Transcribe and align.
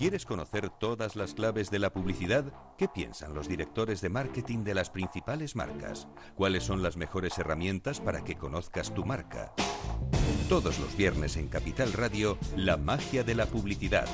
¿Quieres 0.00 0.24
conocer 0.24 0.70
todas 0.70 1.14
las 1.14 1.34
claves 1.34 1.70
de 1.70 1.78
la 1.78 1.92
publicidad? 1.92 2.46
¿Qué 2.78 2.88
piensan 2.88 3.34
los 3.34 3.48
directores 3.50 4.00
de 4.00 4.08
marketing 4.08 4.64
de 4.64 4.72
las 4.72 4.88
principales 4.88 5.56
marcas? 5.56 6.08
¿Cuáles 6.36 6.64
son 6.64 6.82
las 6.82 6.96
mejores 6.96 7.36
herramientas 7.36 8.00
para 8.00 8.24
que 8.24 8.38
conozcas 8.38 8.94
tu 8.94 9.04
marca? 9.04 9.52
Todos 10.48 10.78
los 10.78 10.96
viernes 10.96 11.36
en 11.36 11.48
Capital 11.48 11.92
Radio, 11.92 12.38
La 12.56 12.78
magia 12.78 13.24
de 13.24 13.34
la 13.34 13.44
publicidad, 13.44 14.08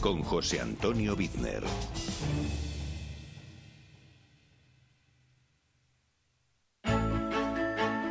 con 0.00 0.22
José 0.22 0.62
Antonio 0.62 1.14
Bizner. 1.14 1.64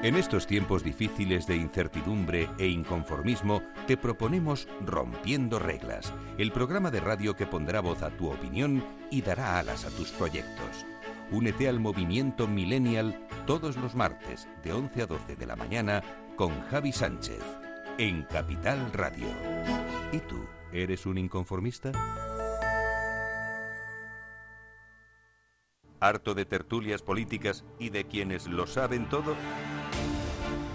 En 0.05 0.15
estos 0.17 0.45
tiempos 0.45 0.83
difíciles 0.83 1.47
de 1.47 1.55
incertidumbre 1.55 2.47
e 2.59 2.67
inconformismo, 2.67 3.63
te 3.87 3.97
proponemos 3.97 4.67
Rompiendo 4.85 5.57
Reglas, 5.57 6.13
el 6.37 6.51
programa 6.51 6.91
de 6.91 6.99
radio 6.99 7.35
que 7.35 7.47
pondrá 7.47 7.79
voz 7.79 8.03
a 8.03 8.11
tu 8.11 8.29
opinión 8.29 8.85
y 9.09 9.23
dará 9.23 9.57
alas 9.57 9.83
a 9.83 9.89
tus 9.89 10.11
proyectos. 10.11 10.85
Únete 11.31 11.67
al 11.67 11.79
movimiento 11.79 12.47
Millennial 12.47 13.19
todos 13.47 13.77
los 13.77 13.95
martes 13.95 14.47
de 14.63 14.73
11 14.73 15.01
a 15.01 15.07
12 15.07 15.37
de 15.37 15.45
la 15.47 15.55
mañana 15.55 16.03
con 16.35 16.51
Javi 16.65 16.91
Sánchez 16.91 17.41
en 17.97 18.21
Capital 18.25 18.93
Radio. 18.93 19.25
¿Y 20.11 20.19
tú, 20.19 20.45
eres 20.71 21.07
un 21.07 21.17
inconformista? 21.17 21.91
¿Harto 25.99 26.35
de 26.35 26.45
tertulias 26.45 27.01
políticas 27.01 27.65
y 27.79 27.89
de 27.89 28.05
quienes 28.05 28.45
lo 28.45 28.67
saben 28.67 29.09
todo? 29.09 29.35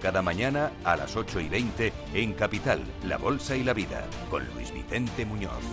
cada 0.00 0.22
mañana 0.22 0.72
a 0.84 0.96
las 0.96 1.16
8 1.16 1.40
y 1.40 1.48
20 1.48 1.92
en 2.14 2.32
Capital, 2.32 2.82
La 3.04 3.18
Bolsa 3.18 3.56
y 3.56 3.64
la 3.64 3.74
Vida, 3.74 4.04
con 4.30 4.46
Luis 4.54 4.72
Vicente 4.72 5.26
Muñoz. 5.26 5.64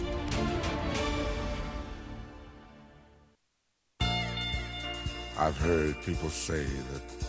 I've 5.38 5.58
heard 5.58 5.96
people 6.06 6.30
say 6.30 6.63
that 6.63 7.25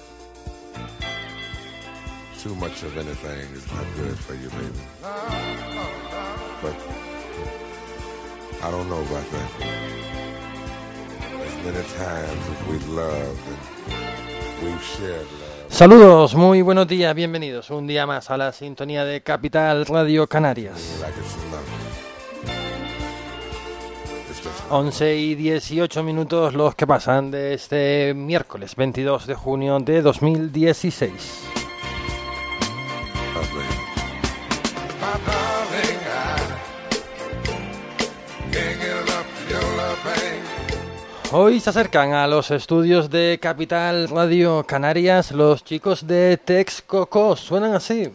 too 2.39 2.55
much 2.55 2.84
of 2.84 2.97
anything 2.97 3.53
is 3.53 3.67
not 3.73 3.84
good 3.97 4.17
for 4.17 4.34
you, 4.34 4.49
baby. 4.51 4.81
But 6.63 6.77
I 8.63 8.71
don't 8.71 8.89
know 8.89 9.03
about 9.03 9.31
that. 9.33 9.51
As 11.45 11.57
many 11.65 11.84
times 11.99 12.49
as 12.53 12.67
we've 12.69 12.89
loved 12.91 13.41
and 13.49 14.65
we've 14.65 14.83
shared 14.83 15.27
love. 15.41 15.46
Saludos, 15.77 16.35
muy 16.35 16.63
buenos 16.63 16.89
días, 16.89 17.15
bienvenidos 17.15 17.69
un 17.69 17.87
día 17.87 18.07
más 18.07 18.31
a 18.31 18.39
la 18.39 18.51
sintonía 18.51 19.05
de 19.05 19.21
Capital 19.21 19.85
Radio 19.85 20.27
Canarias. 20.27 21.03
like 21.03 21.13
it's 21.21 21.35
enough. 21.35 21.61
It's 24.31 24.43
just 24.43 24.71
11 24.71 25.17
y 25.17 25.35
18 25.35 26.03
minutos 26.03 26.55
los 26.55 26.75
que 26.75 26.87
pasan 26.87 27.31
de 27.31 27.53
este 27.53 28.15
miércoles 28.15 28.75
22 28.75 29.27
de 29.27 29.35
junio 29.35 29.79
de 29.79 30.01
2016. 30.01 31.43
Hoy 41.39 41.61
se 41.61 41.69
acercan 41.69 42.15
a 42.15 42.27
los 42.27 42.51
estudios 42.51 43.11
de 43.11 43.39
Capital 43.39 44.09
Radio 44.09 44.65
Canarias 44.67 45.33
los 45.33 45.63
chicos 45.63 46.07
de 46.07 46.39
Texcoco, 46.39 47.37
suenan 47.37 47.75
así. 47.75 48.11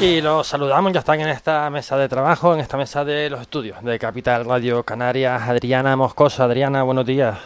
Y 0.00 0.20
los 0.20 0.46
saludamos, 0.46 0.92
ya 0.92 1.00
están 1.00 1.20
en 1.20 1.28
esta 1.28 1.68
mesa 1.70 1.96
de 1.96 2.08
trabajo, 2.08 2.54
en 2.54 2.60
esta 2.60 2.76
mesa 2.76 3.04
de 3.04 3.28
los 3.28 3.40
estudios 3.40 3.82
de 3.82 3.98
Capital 3.98 4.44
Radio 4.44 4.84
Canarias. 4.84 5.42
Adriana 5.42 5.96
Moscoso. 5.96 6.44
Adriana, 6.44 6.84
buenos 6.84 7.04
días. 7.04 7.36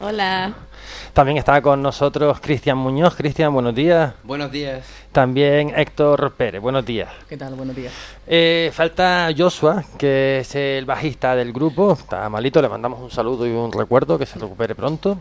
Hola. 0.00 0.52
También 1.14 1.38
está 1.38 1.62
con 1.62 1.80
nosotros 1.80 2.38
Cristian 2.40 2.76
Muñoz. 2.76 3.16
Cristian, 3.16 3.50
buenos 3.54 3.74
días. 3.74 4.12
Buenos 4.24 4.52
días. 4.52 4.86
También 5.10 5.72
Héctor 5.74 6.34
Pérez, 6.36 6.60
buenos 6.60 6.84
días. 6.84 7.08
¿Qué 7.30 7.38
tal? 7.38 7.54
Buenos 7.54 7.74
días. 7.74 7.94
Eh, 8.26 8.70
falta 8.74 9.30
Joshua, 9.34 9.82
que 9.96 10.40
es 10.40 10.54
el 10.54 10.84
bajista 10.84 11.34
del 11.34 11.50
grupo. 11.50 11.94
Está 11.94 12.28
malito, 12.28 12.60
le 12.60 12.68
mandamos 12.68 13.00
un 13.00 13.10
saludo 13.10 13.46
y 13.46 13.52
un 13.52 13.72
recuerdo, 13.72 14.18
que 14.18 14.26
se 14.26 14.38
recupere 14.38 14.74
pronto. 14.74 15.18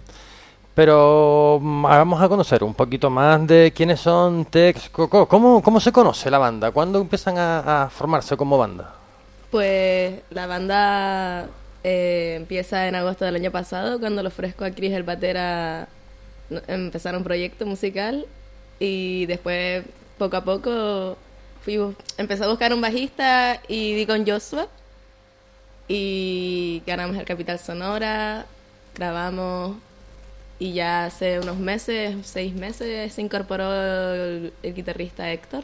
Pero 0.75 1.60
mm, 1.62 1.83
vamos 1.83 2.22
a 2.22 2.27
conocer 2.27 2.63
un 2.63 2.74
poquito 2.74 3.10
más 3.10 3.48
de 3.48 3.72
quiénes 3.74 4.01
son 4.01 4.45
Tex 4.45 4.89
Coco. 4.89 5.27
¿Cómo, 5.27 5.63
¿Cómo 5.63 5.80
se 5.80 5.94
conoce 5.94 6.30
la 6.30 6.38
banda? 6.38 6.72
¿Cuándo 6.72 7.00
empiezan 7.00 7.38
a, 7.38 7.89
formarse 7.89 8.36
como 8.36 8.57
banda? 8.57 8.94
Pues 9.50 10.19
la 10.30 10.48
banda 10.48 11.48
eh, 11.83 12.36
empieza 12.36 12.88
en 12.89 12.95
agosto 12.95 13.24
del 13.24 13.36
año 13.36 13.51
pasado, 13.51 14.00
cuando 14.00 14.22
le 14.22 14.27
ofrezco 14.27 14.66
a 14.66 14.72
Chris 14.72 14.92
el 14.92 15.04
batera 15.04 15.88
empezar 16.68 17.16
un 17.16 17.24
proyecto 17.24 17.66
musical 17.66 18.25
y 18.78 19.25
después 19.25 19.83
poco 20.18 20.38
a 20.38 20.44
poco 20.44 21.18
fui, 21.62 21.80
empecé 22.18 22.44
a 22.44 22.48
buscar 22.48 22.74
un 22.74 22.81
bajista 22.81 23.62
y 23.68 23.95
di 23.95 24.06
con 24.06 24.28
Joshua 24.28 24.68
y 25.88 26.83
ganamos 26.86 27.18
el 27.18 27.25
Capital 27.25 27.60
Sonora, 27.60 28.45
grabamos 28.94 29.78
y 30.60 30.74
ya 30.74 31.06
hace 31.06 31.40
unos 31.40 31.57
meses, 31.57 32.16
seis 32.24 32.54
meses, 32.54 33.13
se 33.13 33.22
incorporó 33.22 33.74
el, 33.74 34.54
el 34.63 34.74
guitarrista 34.74 35.31
Héctor. 35.31 35.63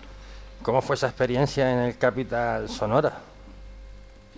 ¿Cómo 0.64 0.82
fue 0.82 0.96
esa 0.96 1.08
experiencia 1.08 1.72
en 1.72 1.80
el 1.90 1.98
Capital 1.98 2.70
Sonora? 2.70 3.20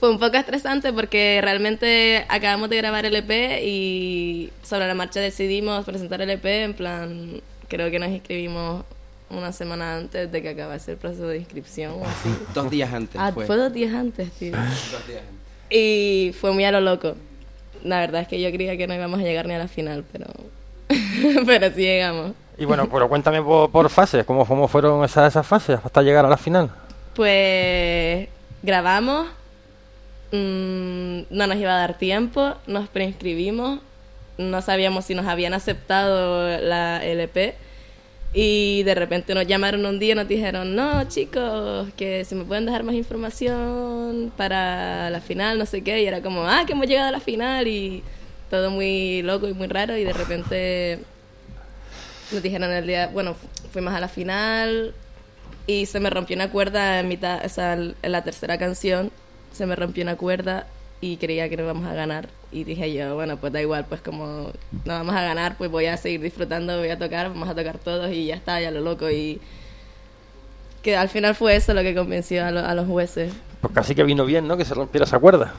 Fue 0.00 0.10
un 0.10 0.18
poco 0.18 0.36
estresante 0.36 0.92
porque 0.92 1.40
realmente 1.42 2.24
acabamos 2.28 2.68
de 2.70 2.76
grabar 2.76 3.04
el 3.06 3.16
EP 3.16 3.62
y 3.64 4.50
sobre 4.62 4.86
la 4.86 4.94
marcha 4.94 5.20
decidimos 5.20 5.84
presentar 5.84 6.20
el 6.20 6.30
EP 6.30 6.44
en 6.44 6.74
plan, 6.74 7.40
creo 7.68 7.90
que 7.90 7.98
nos 7.98 8.08
inscribimos 8.10 8.84
una 9.30 9.52
semana 9.52 9.96
antes 9.96 10.30
de 10.30 10.42
que 10.42 10.50
acabase 10.50 10.92
el 10.92 10.96
proceso 10.98 11.26
de 11.28 11.38
inscripción 11.38 11.92
o 11.94 12.04
así. 12.04 12.28
Dos 12.54 12.70
días 12.70 12.92
antes 12.92 13.20
Ah, 13.20 13.32
fue. 13.32 13.46
fue 13.46 13.56
dos 13.56 13.72
días 13.72 13.92
antes, 13.92 14.30
tío. 14.32 14.52
Dos 14.52 15.06
días 15.06 15.22
antes. 15.22 15.76
Y 15.76 16.32
fue 16.40 16.52
muy 16.52 16.64
a 16.64 16.72
lo 16.72 16.80
loco. 16.80 17.14
La 17.84 18.00
verdad 18.00 18.22
es 18.22 18.28
que 18.28 18.40
yo 18.40 18.50
creía 18.50 18.76
que 18.76 18.86
no 18.86 18.94
íbamos 18.94 19.20
a 19.20 19.22
llegar 19.22 19.46
ni 19.46 19.54
a 19.54 19.58
la 19.58 19.68
final, 19.68 20.04
pero, 20.12 20.26
pero 21.46 21.70
sí 21.70 21.82
llegamos. 21.82 22.32
Y 22.56 22.64
bueno, 22.64 22.88
pero 22.90 23.08
cuéntame 23.08 23.40
por, 23.40 23.70
por 23.70 23.88
fases, 23.88 24.24
¿cómo, 24.24 24.44
cómo 24.44 24.66
fueron 24.66 25.04
esas, 25.04 25.28
esas 25.28 25.46
fases 25.46 25.78
hasta 25.84 26.02
llegar 26.02 26.24
a 26.24 26.28
la 26.28 26.36
final? 26.36 26.70
Pues 27.14 28.28
grabamos, 28.62 29.28
mm, 30.32 31.20
no 31.30 31.46
nos 31.46 31.56
iba 31.56 31.72
a 31.72 31.78
dar 31.78 31.98
tiempo, 31.98 32.54
nos 32.66 32.88
preinscribimos, 32.88 33.80
no 34.38 34.62
sabíamos 34.62 35.04
si 35.04 35.14
nos 35.14 35.26
habían 35.26 35.54
aceptado 35.54 36.58
la 36.58 37.04
LP 37.04 37.56
y 38.34 38.82
de 38.84 38.94
repente 38.94 39.34
nos 39.34 39.46
llamaron 39.46 39.84
un 39.86 39.98
día 39.98 40.12
y 40.12 40.14
nos 40.16 40.28
dijeron, 40.28 40.76
no 40.76 41.04
chicos, 41.08 41.88
que 41.96 42.24
si 42.24 42.34
me 42.34 42.44
pueden 42.44 42.66
dejar 42.66 42.82
más 42.84 42.94
información 42.94 44.30
para 44.36 45.08
la 45.10 45.20
final, 45.20 45.58
no 45.58 45.66
sé 45.66 45.82
qué, 45.82 46.02
y 46.02 46.06
era 46.06 46.20
como, 46.22 46.44
ah, 46.46 46.64
que 46.66 46.72
hemos 46.74 46.86
llegado 46.86 47.08
a 47.08 47.12
la 47.12 47.20
final 47.20 47.66
y 47.66 48.02
todo 48.50 48.70
muy 48.70 49.22
loco 49.22 49.48
y 49.48 49.54
muy 49.54 49.66
raro. 49.66 49.96
Y 49.96 50.04
de 50.04 50.12
repente 50.12 50.98
nos 52.32 52.42
dijeron 52.42 52.70
el 52.70 52.86
día, 52.86 53.08
bueno, 53.08 53.34
fu- 53.34 53.68
fuimos 53.72 53.94
a 53.94 54.00
la 54.00 54.08
final 54.08 54.92
y 55.66 55.86
se 55.86 55.98
me 56.00 56.10
rompió 56.10 56.36
una 56.36 56.50
cuerda 56.50 57.00
en 57.00 57.08
mitad, 57.08 57.44
o 57.44 57.48
sea, 57.48 57.72
en 57.74 57.94
la 58.02 58.22
tercera 58.24 58.58
canción 58.58 59.10
se 59.52 59.64
me 59.66 59.74
rompió 59.74 60.02
una 60.02 60.16
cuerda 60.16 60.66
y 61.00 61.16
creía 61.16 61.48
que 61.48 61.56
no 61.56 61.62
íbamos 61.64 61.86
a 61.86 61.94
ganar 61.94 62.28
y 62.50 62.64
dije 62.64 62.92
yo, 62.92 63.14
bueno, 63.14 63.36
pues 63.36 63.52
da 63.52 63.60
igual, 63.60 63.84
pues 63.88 64.00
como 64.00 64.52
no 64.84 64.92
vamos 64.92 65.14
a 65.14 65.22
ganar, 65.22 65.56
pues 65.58 65.70
voy 65.70 65.86
a 65.86 65.96
seguir 65.96 66.20
disfrutando, 66.20 66.78
voy 66.78 66.88
a 66.90 66.98
tocar, 66.98 67.28
vamos 67.28 67.48
a 67.48 67.54
tocar 67.54 67.78
todos 67.78 68.10
y 68.10 68.26
ya 68.26 68.34
está, 68.36 68.60
ya 68.60 68.70
lo 68.70 68.80
loco 68.80 69.10
y 69.10 69.40
que 70.82 70.96
al 70.96 71.08
final 71.08 71.34
fue 71.34 71.56
eso 71.56 71.74
lo 71.74 71.82
que 71.82 71.94
convenció 71.94 72.44
a, 72.44 72.50
lo- 72.50 72.64
a 72.64 72.74
los 72.74 72.86
jueces. 72.86 73.32
Pues 73.60 73.74
casi 73.74 73.94
que 73.94 74.04
vino 74.04 74.24
bien, 74.24 74.46
¿no? 74.48 74.56
Que 74.56 74.64
se 74.64 74.72
rompiera 74.74 75.04
esa 75.04 75.18
cuerda. 75.18 75.52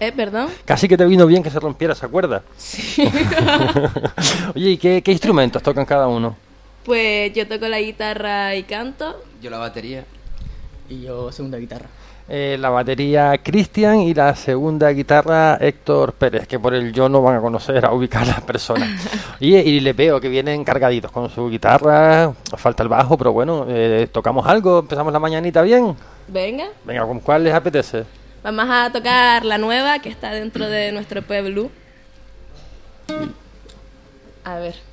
¿Eh, 0.00 0.10
perdón? 0.12 0.48
Casi 0.64 0.88
que 0.88 0.96
te 0.96 1.04
vino 1.04 1.26
bien 1.26 1.42
que 1.42 1.50
se 1.50 1.60
rompiera 1.60 1.92
esa 1.92 2.08
cuerda. 2.08 2.42
Sí. 2.56 3.02
Oye, 4.54 4.70
¿y 4.70 4.76
qué, 4.78 5.02
qué 5.02 5.12
instrumentos 5.12 5.62
tocan 5.62 5.84
cada 5.84 6.08
uno? 6.08 6.36
pues 6.84 7.32
yo 7.32 7.46
toco 7.46 7.68
la 7.68 7.78
guitarra 7.80 8.56
y 8.56 8.64
canto. 8.64 9.22
Yo 9.40 9.50
la 9.50 9.58
batería. 9.58 10.04
Y 10.88 11.02
yo 11.02 11.30
segunda 11.30 11.58
guitarra. 11.58 11.86
Eh, 12.34 12.56
la 12.58 12.70
batería 12.70 13.36
Cristian 13.42 14.00
y 14.00 14.14
la 14.14 14.34
segunda 14.34 14.88
guitarra 14.88 15.58
Héctor 15.60 16.14
Pérez, 16.14 16.46
que 16.46 16.58
por 16.58 16.72
el 16.72 16.90
yo 16.90 17.06
no 17.06 17.20
van 17.20 17.36
a 17.36 17.40
conocer 17.42 17.84
a 17.84 17.92
ubicar 17.92 18.26
las 18.26 18.40
personas. 18.40 18.88
Oye, 19.38 19.62
y 19.62 19.80
le 19.80 19.92
veo 19.92 20.18
que 20.18 20.30
vienen 20.30 20.64
cargaditos 20.64 21.12
con 21.12 21.28
su 21.28 21.50
guitarra, 21.50 22.32
falta 22.56 22.82
el 22.84 22.88
bajo, 22.88 23.18
pero 23.18 23.34
bueno, 23.34 23.66
eh, 23.68 24.08
tocamos 24.10 24.46
algo, 24.46 24.78
empezamos 24.78 25.12
la 25.12 25.18
mañanita 25.18 25.60
bien. 25.60 25.94
Venga. 26.26 26.68
Venga, 26.86 27.04
¿con 27.04 27.20
cuál 27.20 27.44
les 27.44 27.52
apetece? 27.52 28.04
Vamos 28.42 28.64
a 28.66 28.90
tocar 28.90 29.44
la 29.44 29.58
nueva 29.58 29.98
que 29.98 30.08
está 30.08 30.30
dentro 30.30 30.66
de 30.66 30.90
nuestro 30.90 31.20
pueblo. 31.20 31.68
A 34.44 34.54
ver. 34.54 34.91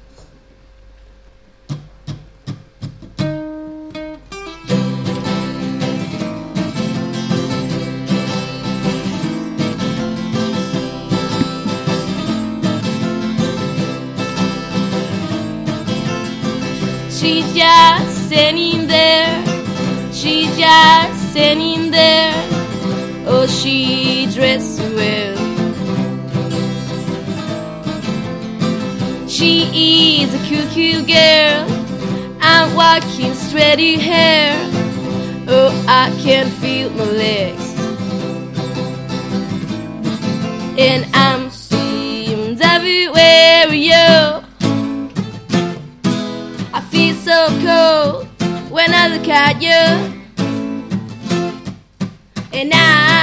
She's 17.19 17.53
just 17.53 18.27
standing 18.27 18.87
there. 18.87 19.43
She's 20.13 20.55
just 20.57 21.31
standing 21.31 21.91
there. 21.91 22.31
Oh, 23.27 23.45
she 23.45 24.25
dressed 24.33 24.79
well. 24.79 25.37
She 29.27 30.23
is 30.23 30.33
a 30.33 30.37
cuckoo 30.47 31.05
girl. 31.05 31.67
I'm 32.39 32.73
walking 32.73 33.33
straight 33.33 33.99
hair. 33.99 34.55
Oh, 35.49 35.73
I 35.89 36.17
can 36.23 36.49
feel 36.61 36.89
my 36.91 37.03
legs. 37.03 37.75
And 40.79 41.05
I'm 41.13 41.48
when 48.79 48.93
I 48.93 49.07
look 49.09 49.27
at 49.27 49.61
you. 49.61 49.81
And 52.53 52.71
I 52.73 53.18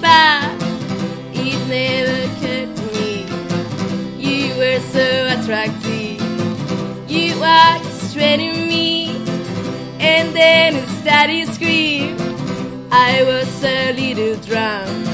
but 0.00 0.50
it 1.34 1.58
never 1.68 2.16
occurred 2.28 2.76
to 2.76 2.84
me. 2.96 3.26
You 4.18 4.56
were 4.56 4.80
so 4.80 5.06
attractive. 5.34 6.20
You 7.08 7.38
walked 7.40 7.92
straight 7.92 8.40
at 8.40 8.68
me, 8.68 9.16
and 9.98 10.34
then 10.34 10.76
it 10.76 10.88
started 11.00 11.48
scream. 11.48 12.16
I 12.90 13.22
was 13.24 13.64
a 13.64 13.92
little 13.92 14.36
drunk. 14.44 15.06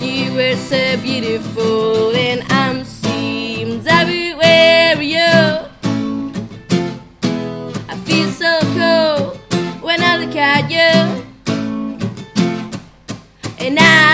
You 0.00 0.34
were 0.34 0.56
so 0.56 0.96
beautiful, 1.02 2.14
and 2.14 2.42
I'm 2.52 2.84
seems 2.84 3.86
everywhere 3.86 5.00
you. 5.02 5.18
I 7.88 7.96
feel 8.04 8.30
so 8.30 8.60
cold 8.76 9.38
when 9.82 10.02
I 10.02 10.16
look 10.18 10.36
at 10.36 10.70
you. 10.70 11.26
And 13.58 13.78
I 13.78 14.09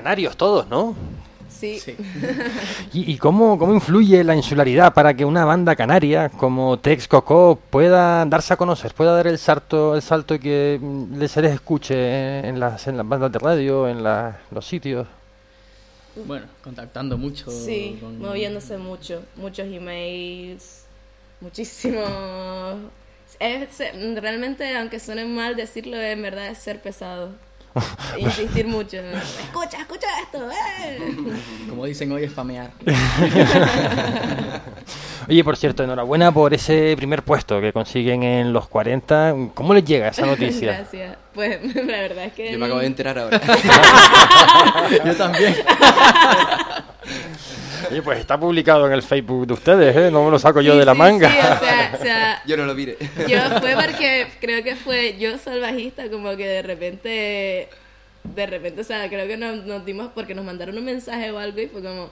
canarios 0.00 0.36
todos, 0.36 0.66
¿no? 0.68 0.94
Sí. 1.48 1.78
Sí. 1.80 1.94
¿Y, 2.92 3.12
y 3.12 3.18
cómo, 3.18 3.58
cómo 3.58 3.74
influye 3.74 4.22
la 4.24 4.34
insularidad 4.34 4.94
para 4.94 5.12
que 5.14 5.24
una 5.24 5.44
banda 5.44 5.74
canaria 5.76 6.28
como 6.30 6.78
Tex 6.78 7.06
Coco 7.08 7.58
pueda 7.70 8.24
darse 8.24 8.54
a 8.54 8.56
conocer, 8.56 8.94
pueda 8.94 9.12
dar 9.14 9.26
el 9.26 9.38
salto, 9.38 9.94
el 9.94 10.00
salto 10.02 10.34
y 10.34 10.38
que 10.38 10.78
mm, 10.80 11.18
le 11.18 11.28
se 11.28 11.42
les 11.42 11.52
escuche 11.54 12.38
en 12.48 12.58
las, 12.60 12.86
en 12.86 12.96
las 12.96 13.06
bandas 13.06 13.30
de 13.32 13.38
radio, 13.38 13.88
en 13.88 14.02
la- 14.02 14.38
los 14.50 14.64
sitios? 14.66 15.06
Bueno, 16.26 16.46
contactando 16.64 17.18
mucho. 17.18 17.50
Sí, 17.50 17.98
con- 18.00 18.18
moviéndose 18.18 18.78
mucho, 18.78 19.22
muchos 19.36 19.66
emails, 19.66 20.84
muchísimo. 21.40 22.00
Es, 23.38 23.78
realmente, 24.20 24.76
aunque 24.76 24.98
suene 25.00 25.24
mal 25.24 25.56
decirlo, 25.56 25.96
en 25.96 26.20
verdad 26.20 26.48
es 26.48 26.58
ser 26.58 26.82
pesado. 26.82 27.30
Insistir 28.18 28.66
mucho. 28.66 28.96
Escucha, 28.98 29.78
escucha 29.78 30.06
esto. 30.22 30.50
eh. 30.50 30.98
Como 31.68 31.84
dicen 31.86 32.10
hoy, 32.12 32.28
spamear. 32.28 32.70
Oye, 35.28 35.44
por 35.44 35.56
cierto, 35.56 35.84
enhorabuena 35.84 36.32
por 36.32 36.52
ese 36.52 36.94
primer 36.96 37.22
puesto 37.22 37.60
que 37.60 37.72
consiguen 37.72 38.22
en 38.24 38.52
los 38.52 38.66
40. 38.68 39.34
¿Cómo 39.54 39.74
les 39.74 39.84
llega 39.84 40.08
esa 40.08 40.26
noticia? 40.26 40.72
Gracias. 40.78 41.16
Pues 41.32 41.60
la 41.76 41.98
verdad 42.00 42.24
es 42.24 42.32
que. 42.32 42.50
Yo 42.52 42.58
me 42.58 42.64
acabo 42.66 42.80
de 42.80 42.86
enterar 42.86 43.18
ahora. 43.18 43.40
Yo 45.04 45.14
también. 45.16 45.54
Oye, 47.90 48.02
pues 48.02 48.20
está 48.20 48.38
publicado 48.38 48.86
en 48.86 48.92
el 48.92 49.02
Facebook 49.02 49.46
de 49.46 49.54
ustedes, 49.54 49.96
¿eh? 49.96 50.10
No 50.10 50.24
me 50.24 50.30
lo 50.30 50.38
saco 50.38 50.60
yo 50.60 50.74
Sí, 50.74 50.78
de 50.78 50.84
la 50.84 50.92
sí, 50.92 50.98
manga. 50.98 51.28
Sí, 51.28 51.38
o 51.38 51.58
sea, 51.58 51.92
o 51.98 52.02
sea, 52.02 52.42
Yo 52.46 52.56
no 52.56 52.64
lo 52.64 52.74
miré. 52.74 52.96
Yo 53.28 53.38
fue 53.60 53.74
porque 53.74 54.28
creo 54.40 54.62
que 54.62 54.76
fue 54.76 55.18
yo 55.18 55.32
bajista, 55.60 56.08
como 56.08 56.36
que 56.36 56.46
de 56.46 56.62
repente, 56.62 57.68
de 58.22 58.46
repente, 58.46 58.80
o 58.80 58.84
sea, 58.84 59.08
creo 59.08 59.26
que 59.26 59.36
nos, 59.36 59.64
nos 59.66 59.84
dimos 59.84 60.10
porque 60.14 60.34
nos 60.34 60.44
mandaron 60.44 60.78
un 60.78 60.84
mensaje 60.84 61.30
o 61.32 61.38
algo 61.38 61.60
y 61.60 61.66
fue 61.66 61.82
como, 61.82 62.10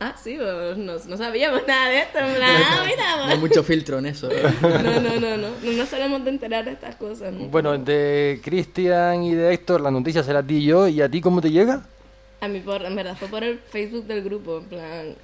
ah, 0.00 0.14
sí, 0.22 0.36
pues, 0.38 0.78
no, 0.78 0.94
no 0.94 1.16
sabíamos 1.16 1.62
nada 1.66 1.90
de 1.90 1.98
esto, 2.00 2.18
en 2.18 2.34
plan, 2.34 2.62
ah, 2.64 2.82
mira, 2.86 3.16
No 3.16 3.22
hay 3.24 3.28
pues". 3.28 3.40
mucho 3.40 3.62
filtro 3.62 3.98
en 3.98 4.06
eso. 4.06 4.28
no, 4.62 4.68
no, 4.78 5.00
no, 5.00 5.20
no, 5.20 5.36
no, 5.36 5.48
no 5.62 5.72
nos 5.72 5.88
solemos 5.88 6.24
de 6.24 6.30
enterar 6.30 6.64
de 6.64 6.72
estas 6.72 6.96
cosas. 6.96 7.32
¿no? 7.32 7.46
Bueno, 7.48 7.76
de 7.76 8.40
Cristian 8.42 9.22
y 9.24 9.34
de 9.34 9.52
Héctor, 9.52 9.82
la 9.82 9.90
noticia 9.90 10.22
se 10.22 10.32
las 10.32 10.46
di 10.46 10.64
yo. 10.64 10.88
¿Y 10.88 11.02
a 11.02 11.08
ti 11.08 11.20
cómo 11.20 11.40
te 11.42 11.50
llega? 11.50 11.82
A 12.40 12.48
mí, 12.48 12.60
por, 12.60 12.84
en 12.84 12.94
verdad, 12.94 13.16
fue 13.16 13.28
por 13.28 13.42
el 13.42 13.58
Facebook 13.58 14.04
del 14.06 14.22
grupo, 14.22 14.58
en 14.58 14.64
plan, 14.64 15.14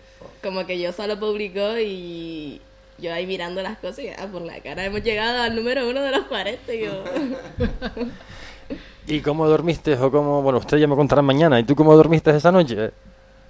como 0.43 0.65
que 0.67 0.81
yo 0.81 0.93
solo 0.93 1.19
publicó 1.19 1.79
y 1.79 2.61
yo 2.99 3.13
ahí 3.13 3.27
mirando 3.27 3.63
las 3.63 3.79
cosas 3.79 4.01
y, 4.01 4.09
ah, 4.09 4.29
por 4.31 4.43
la 4.43 4.61
cara, 4.61 4.85
hemos 4.85 5.03
llegado 5.03 5.43
al 5.43 5.55
número 5.55 5.89
uno 5.89 6.01
de 6.03 6.11
los 6.11 6.25
40 6.27 6.75
y 6.75 6.85
yo... 6.85 7.05
¿Y 9.07 9.21
cómo 9.21 9.49
dormiste? 9.49 9.95
O 9.95 10.11
cómo, 10.11 10.43
bueno, 10.43 10.59
ustedes 10.59 10.81
ya 10.81 10.87
me 10.87 10.95
contarán 10.95 11.25
mañana. 11.25 11.59
¿Y 11.59 11.65
tú 11.65 11.75
cómo 11.75 11.95
dormiste 11.97 12.31
esa 12.31 12.53
noche? 12.53 12.93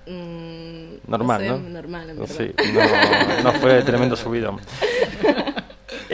mm, 0.07 0.95
Normal, 1.07 1.41
sé, 1.43 1.49
¿no? 1.49 1.59
Normal, 1.59 2.11
en 2.11 2.19
verdad. 2.19 2.35
Sí, 2.35 2.53
no, 2.73 3.53
no 3.53 3.59
fue 3.61 3.83
tremendo 3.83 4.17
subidón. 4.17 4.61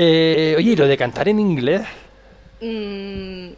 Eh, 0.00 0.55
oye, 0.57 0.73
¿y 0.73 0.76
lo 0.76 0.87
de 0.87 0.97
cantar 0.97 1.28
en 1.28 1.40
inglés? 1.40 1.83
Mm, 2.61 3.49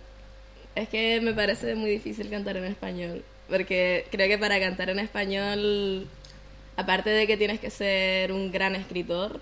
es 0.74 0.88
que 0.88 1.20
me 1.20 1.34
parece 1.34 1.74
muy 1.74 1.90
difícil 1.90 2.30
cantar 2.30 2.56
en 2.56 2.64
español. 2.64 3.22
Porque 3.50 4.06
creo 4.10 4.28
que 4.28 4.38
para 4.38 4.58
cantar 4.60 4.90
en 4.90 4.98
español, 5.00 6.06
aparte 6.76 7.10
de 7.10 7.26
que 7.26 7.36
tienes 7.36 7.60
que 7.60 7.70
ser 7.70 8.32
un 8.32 8.50
gran 8.52 8.74
escritor, 8.76 9.40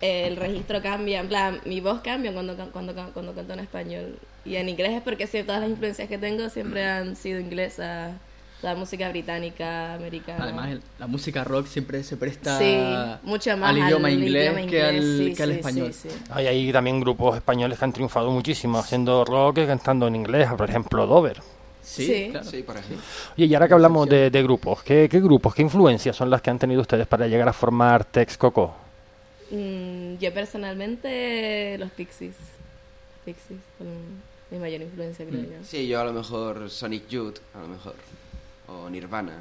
el 0.00 0.36
registro 0.36 0.82
cambia. 0.82 1.20
En 1.20 1.28
plan, 1.28 1.60
mi 1.64 1.80
voz 1.80 2.00
cambia 2.02 2.32
cuando, 2.32 2.56
ca- 2.56 2.66
cuando, 2.72 2.94
cuando 3.14 3.32
canto 3.34 3.52
en 3.54 3.60
español. 3.60 4.18
Y 4.44 4.56
en 4.56 4.68
inglés 4.68 4.92
es 4.92 5.02
porque 5.02 5.26
sí, 5.26 5.42
todas 5.42 5.60
las 5.60 5.70
influencias 5.70 6.08
que 6.08 6.18
tengo 6.18 6.48
siempre 6.50 6.84
han 6.84 7.16
sido 7.16 7.40
inglesas. 7.40 8.12
Toda 8.60 8.74
música 8.74 9.08
británica, 9.10 9.94
americana. 9.94 10.42
Además, 10.44 10.70
el- 10.72 10.82
la 10.98 11.06
música 11.06 11.44
rock 11.44 11.66
siempre 11.66 12.02
se 12.02 12.16
presta 12.16 12.58
sí, 12.58 13.26
mucho 13.28 13.54
más 13.56 13.68
al 13.70 13.78
idioma 13.78 14.10
inglés 14.10 14.50
idioma 14.52 14.66
que 14.70 14.82
al, 14.82 15.02
sí, 15.02 15.34
que 15.36 15.42
al 15.42 15.50
sí, 15.50 15.56
español. 15.56 15.92
sí, 15.92 16.08
sí. 16.08 16.16
Hay 16.30 16.46
ahí 16.46 16.72
también 16.72 16.98
grupos 17.00 17.36
españoles 17.36 17.78
que 17.78 17.84
han 17.84 17.92
triunfado 17.92 18.30
muchísimo 18.30 18.78
haciendo 18.78 19.26
rock 19.26 19.58
y 19.58 19.66
cantando 19.66 20.08
en 20.08 20.16
inglés. 20.16 20.48
Por 20.56 20.70
ejemplo, 20.70 21.06
Dover. 21.06 21.42
Sí, 21.96 22.06
Sí. 22.06 22.28
claro. 22.30 22.46
Sí, 22.50 22.62
por 22.62 22.76
ejemplo. 22.76 23.04
Oye, 23.36 23.46
y 23.46 23.54
ahora 23.54 23.68
que 23.68 23.74
hablamos 23.74 24.08
de, 24.08 24.30
de 24.30 24.42
grupos, 24.42 24.82
¿qué, 24.82 25.08
qué 25.10 25.20
grupos, 25.20 25.54
qué 25.54 25.62
influencias 25.62 26.14
son 26.16 26.30
las 26.30 26.42
que 26.42 26.50
han 26.50 26.58
tenido 26.58 26.80
ustedes 26.80 27.06
para 27.06 27.26
llegar 27.26 27.48
a 27.48 27.52
formar 27.52 28.04
Tex 28.04 28.36
Coco? 28.36 28.74
Mm, 29.50 30.16
yo 30.18 30.32
personalmente 30.34 31.76
los 31.78 31.90
Pixies. 31.92 32.34
Pixies 33.24 33.58
son 33.78 33.88
mi 34.50 34.58
mayor 34.58 34.82
influencia, 34.82 35.24
creo 35.26 35.42
yo. 35.42 35.64
Sí, 35.64 35.86
yo 35.88 36.00
a 36.00 36.04
lo 36.04 36.12
mejor 36.12 36.68
Sonic 36.70 37.08
Youth, 37.08 37.38
a 37.54 37.60
lo 37.60 37.68
mejor. 37.68 37.94
O 38.68 38.88
Nirvana. 38.90 39.34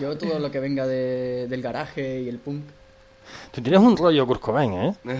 Yo 0.00 0.16
todo 0.18 0.38
lo 0.38 0.50
que 0.50 0.60
venga 0.60 0.86
de- 0.86 1.46
del 1.48 1.62
garaje 1.62 2.20
y 2.22 2.28
el 2.28 2.38
punk. 2.38 2.64
Tú 3.52 3.60
tienes 3.62 3.80
un 3.80 3.96
rollo 3.96 4.26
Kurt 4.26 4.40
Cobain, 4.40 4.72
¿eh? 4.72 4.94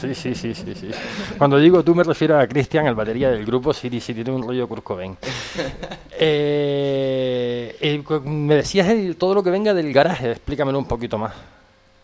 Sí, 0.00 0.14
sí, 0.14 0.34
sí, 0.34 0.54
sí, 0.54 0.74
sí. 0.74 0.90
Cuando 1.36 1.58
digo 1.58 1.82
tú 1.82 1.94
me 1.94 2.02
refiero 2.04 2.38
a 2.38 2.46
Cristian, 2.46 2.86
el 2.86 2.94
batería 2.94 3.30
del 3.30 3.44
grupo, 3.44 3.72
sí, 3.72 3.88
sí, 4.00 4.14
tiene 4.14 4.30
un 4.30 4.42
rollo 4.42 4.66
Kurt 4.68 4.82
Cobain. 4.84 5.16
Eh, 6.20 7.76
eh, 7.80 8.02
me 8.24 8.56
decías 8.56 8.88
el- 8.88 9.14
todo 9.16 9.34
lo 9.34 9.42
que 9.42 9.50
venga 9.50 9.72
del 9.72 9.92
garaje, 9.92 10.32
explícamelo 10.32 10.78
un 10.78 10.84
poquito 10.86 11.16
más. 11.16 11.32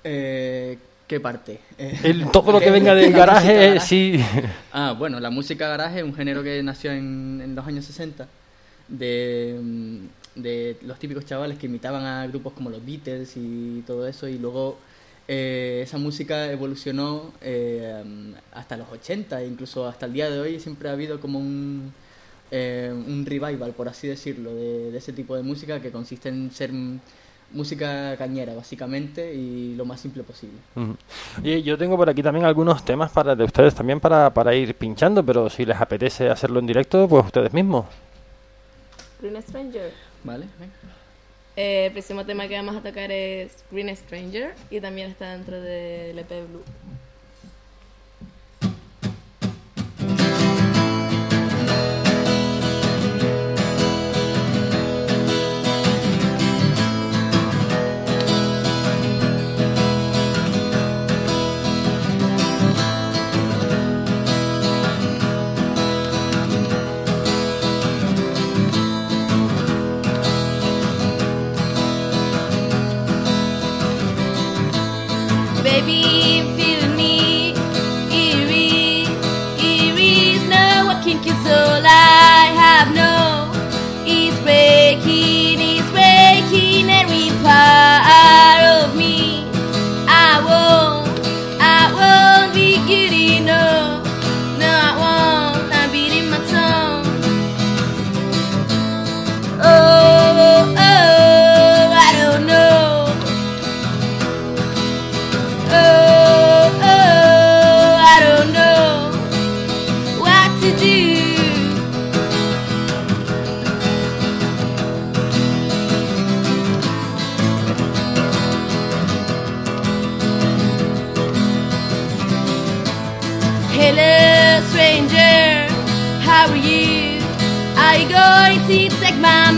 Eh, 0.05 0.79
¿Qué 1.07 1.19
parte? 1.21 1.59
El- 1.77 2.31
todo 2.31 2.53
lo 2.53 2.61
que 2.61 2.71
venga 2.71 2.95
de 2.95 3.03
del 3.07 3.13
garaje, 3.13 3.81
sí. 3.81 4.25
Ah, 4.73 4.95
bueno, 4.97 5.19
la 5.21 5.31
música 5.31 5.67
garaje 5.69 5.99
es 5.99 6.05
un 6.05 6.15
género 6.15 6.43
que 6.45 6.63
nació 6.63 6.93
en, 6.93 7.41
en 7.43 7.55
los 7.55 7.67
años 7.67 7.85
60 7.87 8.27
de, 8.89 9.59
mm, 9.61 9.97
de 10.41 10.77
los 10.83 10.99
típicos 10.99 11.27
chavales 11.27 11.59
que 11.59 11.67
imitaban 11.67 12.05
a 12.05 12.27
grupos 12.27 12.53
como 12.53 12.71
los 12.71 12.85
Beatles 12.85 13.33
y 13.37 13.83
todo 13.87 14.07
eso 14.07 14.29
y 14.29 14.39
luego 14.39 14.79
eh, 15.26 15.81
esa 15.83 15.99
música 15.99 16.50
evolucionó 16.50 17.33
eh, 17.40 18.02
hasta 18.52 18.76
los 18.76 18.88
80 18.90 19.40
e 19.40 19.47
incluso 19.47 19.87
hasta 19.87 20.07
el 20.07 20.12
día 20.12 20.31
de 20.31 20.40
hoy 20.40 20.61
siempre 20.61 20.88
ha 20.88 20.93
habido 20.93 21.21
como 21.21 21.38
un, 21.38 21.93
eh, 22.50 22.93
un 22.93 23.25
revival, 23.25 23.73
por 23.73 23.88
así 23.88 24.07
decirlo, 24.09 24.54
de, 24.54 24.90
de 24.90 24.99
ese 24.99 25.12
tipo 25.12 25.35
de 25.37 25.43
música 25.43 25.81
que 25.81 25.90
consiste 25.90 26.28
en 26.28 26.50
ser 26.50 26.71
música 27.52 28.16
cañera 28.16 28.54
básicamente 28.54 29.35
y 29.35 29.75
lo 29.76 29.85
más 29.85 30.00
simple 30.00 30.23
posible. 30.23 30.57
Y 31.43 31.62
yo 31.62 31.78
tengo 31.78 31.97
por 31.97 32.11
aquí 32.11 32.23
también 32.23 32.45
algunos 32.45 32.85
temas 32.85 33.11
para 33.11 33.35
de 33.35 33.45
ustedes 33.45 33.75
también 33.75 34.00
para, 34.00 34.33
para 34.33 34.54
ir 34.54 34.75
pinchando, 34.75 35.25
pero 35.25 35.49
si 35.49 35.64
les 35.64 35.81
apetece 35.81 36.28
hacerlo 36.28 36.59
en 36.61 36.66
directo, 36.66 37.09
pues 37.09 37.26
ustedes 37.26 37.52
mismos. 37.52 37.87
Green 39.21 39.40
Stranger. 39.43 39.93
¿Vale? 40.25 40.47
Venga. 40.59 40.94
Eh, 41.57 41.87
el 41.87 41.93
próximo 41.93 42.27
tema 42.27 42.49
que 42.49 42.57
vamos 42.57 42.75
a 42.75 42.83
tocar 42.83 43.13
es 43.13 43.65
Green 43.71 43.95
Stranger 43.97 44.55
y 44.71 44.81
también 44.81 45.11
está 45.11 45.33
dentro 45.33 45.61
del 45.61 46.19
EP 46.19 46.49
Blue. 46.49 46.65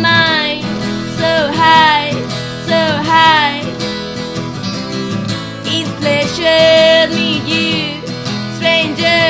Mind 0.06 0.62
so 1.20 1.32
high, 1.62 2.12
so 2.68 2.80
high? 3.10 3.60
It's 5.74 5.90
pleasure 6.00 7.06
meet 7.16 7.44
you, 7.54 7.76
stranger. 8.56 9.26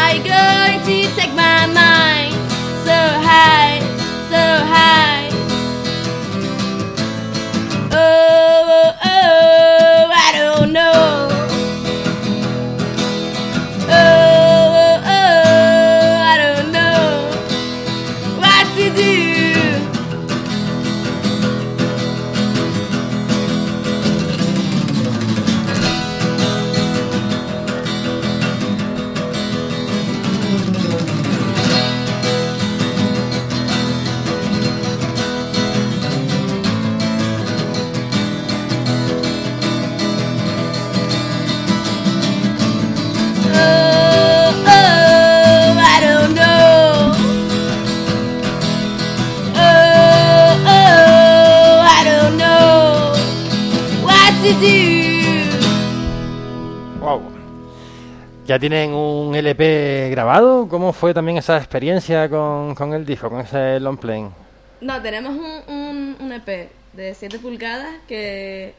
Are 0.00 0.14
you 0.16 0.55
¿Ya 58.46 58.58
tienen 58.58 58.92
un 58.92 59.34
LP 59.34 60.08
grabado? 60.10 60.68
¿Cómo 60.68 60.92
fue 60.92 61.12
también 61.12 61.38
esa 61.38 61.56
experiencia 61.58 62.28
con, 62.28 62.74
con 62.74 62.92
el 62.94 63.04
disco, 63.04 63.28
con 63.28 63.40
ese 63.40 63.80
long 63.80 63.98
playing? 63.98 64.30
No, 64.80 65.00
tenemos 65.02 65.32
un, 65.34 65.74
un, 65.74 66.16
un 66.20 66.32
EP 66.32 66.70
de 66.92 67.14
7 67.14 67.38
pulgadas 67.40 67.88
que... 68.06 68.74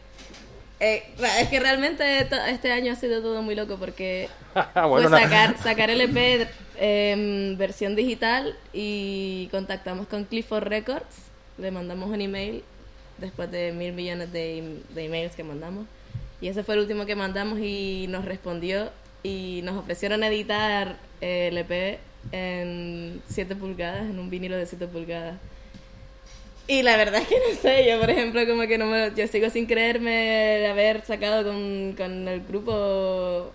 eh, 0.80 1.04
es 1.42 1.48
que 1.50 1.60
realmente 1.60 2.20
este 2.50 2.72
año 2.72 2.94
ha 2.94 2.96
sido 2.96 3.22
todo 3.22 3.42
muy 3.42 3.56
loco 3.56 3.78
porque 3.78 4.30
Bueno, 4.76 5.10
fue 5.10 5.20
sacar, 5.20 5.58
sacar 5.58 5.90
el 5.90 6.02
EP 6.02 6.48
en 6.80 7.58
versión 7.58 7.96
digital 7.96 8.56
y 8.74 9.48
contactamos 9.52 10.08
con 10.08 10.24
Clifford 10.26 10.64
Records, 10.68 11.04
le 11.58 11.72
mandamos 11.72 12.10
un 12.10 12.22
email 12.22 12.64
después 13.18 13.52
de 13.52 13.72
mil 13.72 13.92
millones 13.94 14.32
de, 14.32 14.60
em- 14.60 14.82
de 14.94 15.06
emails 15.06 15.36
que 15.36 15.44
mandamos 15.44 15.86
y 16.40 16.48
ese 16.48 16.64
fue 16.64 16.76
el 16.76 16.82
último 16.82 17.06
que 17.08 17.16
mandamos 17.16 17.60
y 17.60 18.06
nos 18.10 18.24
respondió 18.24 18.90
y 19.24 19.62
nos 19.64 19.78
ofrecieron 19.78 20.24
editar 20.24 20.98
el 21.22 21.58
EP 21.58 22.00
en 22.32 23.22
7 23.30 23.56
pulgadas, 23.56 24.06
en 24.10 24.20
un 24.20 24.30
vinilo 24.30 24.58
de 24.58 24.66
7 24.66 24.88
pulgadas. 24.88 25.36
Y 26.68 26.84
la 26.84 26.98
verdad 26.98 27.22
es 27.22 27.28
que 27.28 27.36
no 27.36 27.62
sé, 27.62 27.90
yo 27.90 28.00
por 28.00 28.10
ejemplo 28.10 28.46
como 28.46 28.68
que 28.68 28.78
no 28.78 28.88
me, 28.88 29.14
yo 29.16 29.26
sigo 29.28 29.50
sin 29.50 29.66
creerme 29.66 30.12
de 30.12 30.68
haber 30.68 31.06
sacado 31.06 31.44
con, 31.46 31.94
con 31.96 32.28
el 32.28 32.42
grupo, 32.42 33.52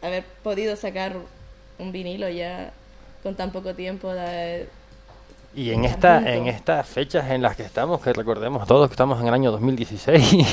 haber 0.00 0.24
podido 0.42 0.74
sacar 0.74 1.16
un 1.78 1.92
vinilo 1.92 2.28
ya 2.30 2.72
con 3.22 3.34
tan 3.34 3.50
poco 3.50 3.74
tiempo 3.74 4.10
de... 4.12 4.68
Y 5.54 5.70
en, 5.70 5.86
esta, 5.86 6.18
en 6.34 6.46
estas 6.48 6.86
fechas 6.86 7.30
en 7.30 7.40
las 7.40 7.56
que 7.56 7.62
estamos, 7.62 8.02
que 8.02 8.12
recordemos 8.12 8.66
todos 8.66 8.88
que 8.88 8.92
estamos 8.92 9.20
en 9.20 9.28
el 9.28 9.34
año 9.34 9.50
2016, 9.52 10.46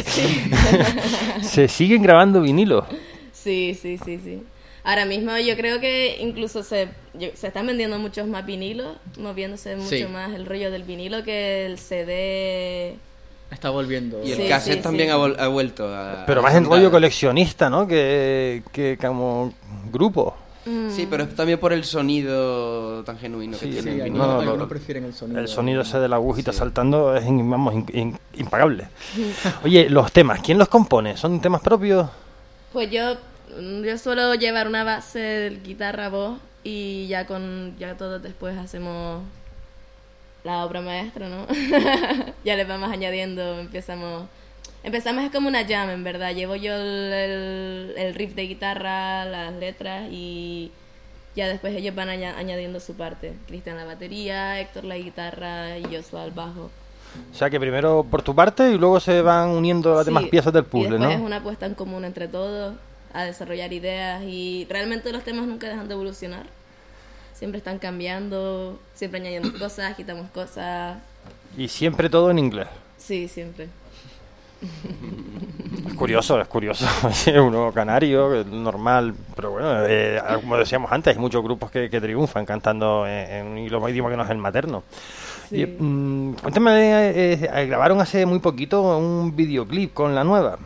se 1.42 1.68
siguen 1.68 2.04
grabando 2.04 2.40
vinilos. 2.42 2.86
Sí, 3.34 3.78
sí, 3.80 3.98
sí, 3.98 4.20
sí. 4.24 4.44
Ahora 4.86 5.06
mismo 5.06 5.38
yo 5.38 5.56
creo 5.56 5.80
que 5.80 6.18
incluso 6.22 6.62
se, 6.64 6.90
se 7.36 7.48
están 7.48 7.68
vendiendo 7.68 7.98
muchos 8.00 8.28
más 8.28 8.46
vinilos, 8.46 8.98
moviéndose 9.18 9.76
mucho 9.76 9.90
Sí. 9.90 10.06
más 10.06 10.34
el 10.34 10.46
rollo 10.46 10.72
del 10.72 10.84
vinilo 10.84 11.24
que 11.24 11.66
el 11.66 11.78
CD. 11.80 12.96
Está 13.50 13.70
volviendo. 13.70 14.22
Y 14.24 14.32
el 14.32 14.38
Sí, 14.38 14.48
cassette 14.50 14.78
sí, 14.78 14.82
también 14.82 15.10
sí. 15.10 15.16
Ha, 15.40 15.48
vuelto 15.48 15.88
a... 15.88 16.24
Pero 16.26 16.40
a 16.40 16.44
más 16.44 16.56
en 16.56 16.66
rollo 16.66 16.90
coleccionista, 16.92 17.70
¿no? 17.70 17.88
Que, 17.88 18.64
que 18.72 18.98
como 19.00 19.54
grupo. 19.92 20.36
Sí, 20.90 21.08
pero 21.10 21.24
es 21.24 21.36
también 21.36 21.60
por 21.60 21.74
el 21.74 21.84
sonido 21.84 23.04
tan 23.04 23.18
genuino 23.20 23.58
que 23.58 23.66
Sí, 23.66 23.72
tiene 23.74 23.92
el 23.96 24.02
vinilo. 24.04 24.42
no, 24.42 24.56
no, 24.58 24.68
prefieren 24.68 25.04
el 25.04 25.14
sonido. 25.14 25.40
El 25.42 25.48
sonido 25.50 25.82
ese 25.82 26.00
de 26.00 26.08
la 26.08 26.16
agujita 26.16 26.52
Sí. 26.54 26.60
saltando 26.60 27.16
es, 27.16 27.26
vamos, 27.26 27.74
in- 27.74 27.86
in- 27.94 28.20
impagable. 28.36 28.88
Oye, 29.66 29.90
los 29.90 30.12
temas, 30.14 30.40
¿quién 30.42 30.58
los 30.58 30.70
compone? 30.70 31.16
¿Son 31.18 31.40
temas 31.42 31.62
propios? 31.62 32.10
Pues 32.74 32.90
yo, 32.92 33.18
yo 33.84 33.98
suelo 33.98 34.34
llevar 34.36 34.68
una 34.68 34.84
base 34.84 35.20
de 35.20 35.50
guitarra, 35.62 36.10
voz 36.10 36.40
y 36.64 37.08
ya 37.08 37.26
con 37.28 37.76
ya 37.78 37.98
todos 37.98 38.22
después 38.24 38.58
hacemos 38.58 39.24
la 40.44 40.66
obra 40.66 40.82
maestra, 40.82 41.30
¿no? 41.30 41.48
ya 42.44 42.56
le 42.56 42.66
vamos 42.66 42.92
añadiendo, 42.92 43.60
empezamos... 43.60 44.28
Empezamos 44.84 45.24
es 45.24 45.32
como 45.32 45.48
una 45.48 45.66
jam, 45.66 45.90
en 45.92 46.04
verdad. 46.04 46.34
Llevo 46.36 46.56
yo 46.58 46.76
el, 46.76 47.14
el- 47.14 47.94
el 47.98 48.14
riff 48.16 48.36
de 48.36 48.44
guitarra, 48.48 49.26
las 49.26 49.54
letras 49.54 50.10
y 50.12 50.72
ya 51.36 51.48
después 51.48 51.76
ellos 51.76 51.96
van 51.96 52.10
aña- 52.10 52.38
añadiendo 52.38 52.80
su 52.82 52.96
parte. 52.96 53.34
Cristian 53.48 53.78
la 53.78 53.86
batería, 53.86 54.60
Héctor 54.60 54.84
la 54.86 54.98
guitarra 54.98 55.78
y 55.80 55.84
Joshua 55.86 56.24
al 56.24 56.32
bajo. 56.32 56.70
O 57.32 57.36
sea 57.36 57.50
que 57.50 57.60
primero 57.60 58.06
por 58.10 58.22
tu 58.22 58.36
parte 58.36 58.72
y 58.72 58.78
luego 58.78 59.00
se 59.00 59.22
van 59.22 59.50
uniendo 59.50 59.96
las 59.96 60.06
Sí, 60.06 60.06
demás 60.06 60.26
piezas 60.26 60.54
del 60.54 60.64
y 60.64 60.66
puzzle, 60.66 60.98
después 60.98 61.00
¿no? 61.00 61.10
es 61.10 61.20
una 61.20 61.38
apuesta 61.38 61.66
en 61.66 61.76
común 61.76 62.06
entre 62.06 62.28
todos 62.28 62.76
a 63.14 63.24
desarrollar 63.24 63.72
ideas 63.74 64.24
y 64.24 64.66
realmente 64.70 65.12
los 65.12 65.24
temas 65.24 65.46
nunca 65.48 65.68
dejan 65.68 65.88
de 65.88 65.94
evolucionar. 65.94 66.46
Siempre 67.34 67.58
están 67.60 67.80
cambiando, 67.80 68.80
siempre 68.96 69.20
añadimos 69.20 69.52
cosas, 69.60 69.96
quitamos 69.96 70.30
cosas. 70.32 70.98
Y 71.58 71.68
siempre 71.68 72.10
todo 72.10 72.32
en 72.32 72.40
inglés. 72.40 72.68
Sí, 72.98 73.28
siempre. 73.28 73.68
Es 75.88 75.94
curioso, 75.96 76.40
es 76.40 76.48
curioso. 76.48 76.86
Uno 77.42 77.72
canario, 77.74 78.44
normal. 78.46 79.14
Pero 79.36 79.52
bueno, 79.52 79.86
eh, 79.86 80.20
como 80.36 80.58
decíamos 80.58 80.92
antes, 80.92 81.16
hay 81.16 81.22
muchos 81.22 81.44
grupos 81.44 81.70
que, 81.72 81.90
que 81.90 82.00
triunfan 82.02 82.46
cantando 82.46 83.06
en, 83.06 83.30
en 83.30 83.48
un 83.48 83.58
idioma 83.58 84.10
que 84.10 84.18
no 84.18 84.24
es 84.24 84.30
el 84.30 84.38
materno. 84.38 84.84
Sí. 85.50 85.62
Y, 85.62 85.66
mm, 85.66 86.36
cuéntame, 86.36 86.72
eh, 87.12 87.34
eh, 87.34 87.66
grabaron 87.68 88.00
hace 88.02 88.26
muy 88.26 88.40
poquito 88.40 88.98
un 88.98 89.36
videoclip 89.36 89.94
con 89.94 90.16
la 90.16 90.24
nueva. 90.24 90.58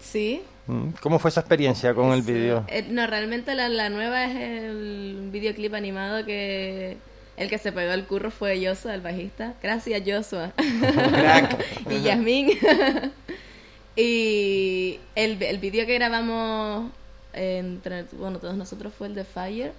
Sí. 0.00 0.42
Mm, 0.66 0.90
¿Cómo 1.00 1.18
fue 1.18 1.30
esa 1.30 1.40
experiencia 1.40 1.94
con 1.94 2.12
el 2.12 2.22
vídeo? 2.22 2.64
eh, 2.68 2.86
no, 2.88 3.06
realmente 3.06 3.54
la, 3.54 3.68
la 3.68 3.90
nueva 3.90 4.24
es 4.24 4.36
el 4.36 5.28
videoclip 5.30 5.74
animado 5.74 6.24
que 6.24 6.96
el 7.36 7.50
que 7.50 7.58
se 7.58 7.72
pegó 7.72 7.92
el 7.92 8.04
curro 8.04 8.30
fue 8.30 8.64
Joshua, 8.64 8.94
el 8.94 9.00
bajista. 9.00 9.54
Gracias, 9.62 10.02
Joshua. 10.06 10.52
y 11.90 12.02
Yasmín. 12.02 12.50
y 13.96 15.00
el, 15.14 15.42
el 15.42 15.58
video 15.58 15.86
que 15.86 15.94
grabamos 15.94 16.90
entre, 17.32 18.04
bueno, 18.12 18.38
todos 18.38 18.54
nosotros 18.56 18.92
fue 18.96 19.08
el 19.08 19.14
de 19.14 19.24
Fire, 19.24 19.72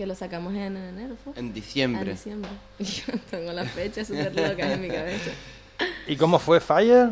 que 0.00 0.06
lo 0.06 0.14
sacamos 0.14 0.54
en 0.54 0.78
enero, 0.78 1.14
¿fue? 1.22 1.34
En 1.36 1.50
Ah, 1.50 1.52
diciembre. 1.52 2.10
diciembre. 2.12 2.50
Yo 2.78 3.12
tengo 3.30 3.52
las 3.52 3.70
fechas 3.70 4.06
súper 4.08 4.34
locas 4.34 4.70
en 4.70 4.80
mi 4.80 4.88
cabeza. 4.88 5.30
¿Y 6.06 6.16
cómo 6.16 6.38
fue 6.38 6.58
Fire? 6.58 7.10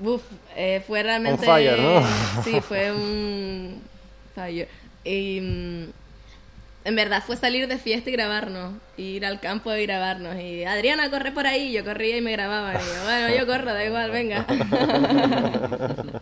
Uf, 0.00 0.22
eh, 0.54 0.80
fue 0.86 1.02
realmente... 1.02 1.40
On 1.40 1.44
fire, 1.56 1.76
¿no? 1.80 2.06
Sí, 2.44 2.60
fue 2.60 2.92
un 2.92 3.82
fire. 4.32 4.68
Y 5.02 5.40
mm, 5.40 5.84
en 6.84 6.96
verdad 6.96 7.22
fue 7.26 7.36
salir 7.36 7.68
de 7.68 7.76
fiesta 7.78 8.08
y 8.10 8.12
grabarnos, 8.14 8.74
ir 8.96 9.24
al 9.26 9.38
campo 9.40 9.72
y 9.74 9.84
grabarnos. 9.86 10.36
Y 10.40 10.64
Adriana, 10.64 11.10
corre 11.10 11.30
por 11.32 11.46
ahí. 11.46 11.72
Yo 11.72 11.84
corría 11.84 12.16
y 12.16 12.20
me 12.20 12.32
grababa. 12.32 12.74
Y 12.74 12.78
yo, 12.78 13.04
bueno, 13.04 13.36
yo 13.36 13.46
corro, 13.46 13.72
da 13.74 13.84
igual, 13.84 14.10
venga. 14.10 14.46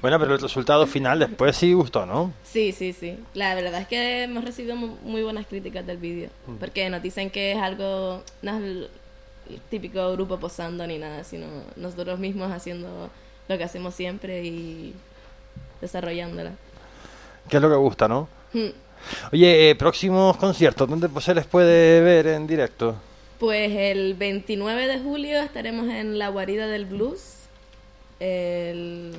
Bueno, 0.00 0.18
pero 0.18 0.34
el 0.34 0.40
resultado 0.40 0.86
final 0.86 1.20
después 1.20 1.56
sí 1.56 1.72
gustó, 1.72 2.04
¿no? 2.04 2.32
Sí, 2.42 2.72
sí, 2.72 2.92
sí. 2.92 3.16
La 3.34 3.54
verdad 3.54 3.80
es 3.82 3.86
que 3.88 4.24
hemos 4.24 4.44
recibido 4.44 4.74
mu- 4.76 4.96
muy 5.02 5.22
buenas 5.22 5.46
críticas 5.46 5.86
del 5.86 5.96
vídeo. 5.96 6.28
Porque 6.58 6.90
nos 6.90 7.00
dicen 7.02 7.30
que 7.30 7.52
es 7.52 7.58
algo, 7.58 8.22
no 8.42 8.50
es 8.58 8.62
el 8.62 8.88
típico 9.70 10.10
grupo 10.12 10.38
posando 10.38 10.86
ni 10.86 10.98
nada, 10.98 11.22
sino 11.24 11.46
nosotros 11.76 12.18
mismos 12.18 12.50
haciendo 12.52 13.08
lo 13.48 13.56
que 13.58 13.64
hacemos 13.64 13.94
siempre 13.94 14.44
y 14.44 14.92
desarrollándola. 15.80 16.52
Que 17.48 17.56
es 17.56 17.62
lo 17.62 17.70
que 17.70 17.76
gusta, 17.76 18.08
¿no? 18.08 18.28
Hmm. 18.52 18.70
Oye, 19.32 19.70
eh, 19.70 19.74
próximos 19.74 20.36
conciertos, 20.36 20.88
¿dónde 20.88 21.08
pues, 21.08 21.24
se 21.24 21.34
les 21.34 21.46
puede 21.46 22.00
ver 22.00 22.26
en 22.26 22.46
directo? 22.46 22.96
Pues 23.38 23.72
el 23.72 24.14
29 24.14 24.86
de 24.86 24.98
julio 25.00 25.40
estaremos 25.40 25.88
en 25.88 26.18
la 26.18 26.28
guarida 26.28 26.66
del 26.66 26.84
blues. 26.86 27.34
El 28.20 29.12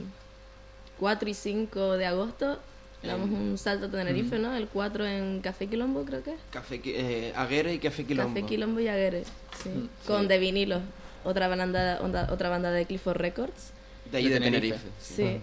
4 0.99 1.29
y 1.29 1.33
5 1.33 1.97
de 1.97 2.05
agosto 2.05 2.59
Damos 3.03 3.29
un 3.29 3.55
salto 3.59 3.85
a 3.85 3.89
Tenerife, 3.91 4.39
¿no? 4.39 4.55
El 4.55 4.67
4 4.67 5.05
en 5.05 5.39
Café 5.41 5.67
Quilombo, 5.67 6.03
creo 6.05 6.23
que. 6.23 6.31
es. 6.31 6.39
Café, 6.49 6.81
eh, 6.85 7.33
Aguera 7.35 7.71
y 7.71 7.77
Café 7.77 8.03
Quilombo. 8.03 8.33
Café 8.33 8.47
Quilombo 8.47 8.79
y 8.79 8.87
Aguere, 8.87 9.23
sí. 9.61 9.69
Mm, 9.69 9.89
Con. 10.07 10.27
De 10.27 10.39
Vinilo, 10.39 10.79
otra 11.23 11.47
banda, 11.47 11.99
onda- 12.01 12.29
otra 12.31 12.49
banda 12.49 12.71
de 12.71 12.85
Clifford 12.87 13.17
Records. 13.17 13.69
De 14.11 14.17
ahí 14.17 14.23
De 14.27 14.33
de 14.33 14.39
Tenerife. 14.39 14.77
Tenerife. 14.79 14.89
sí. 14.99 15.15
Sí. 15.23 15.41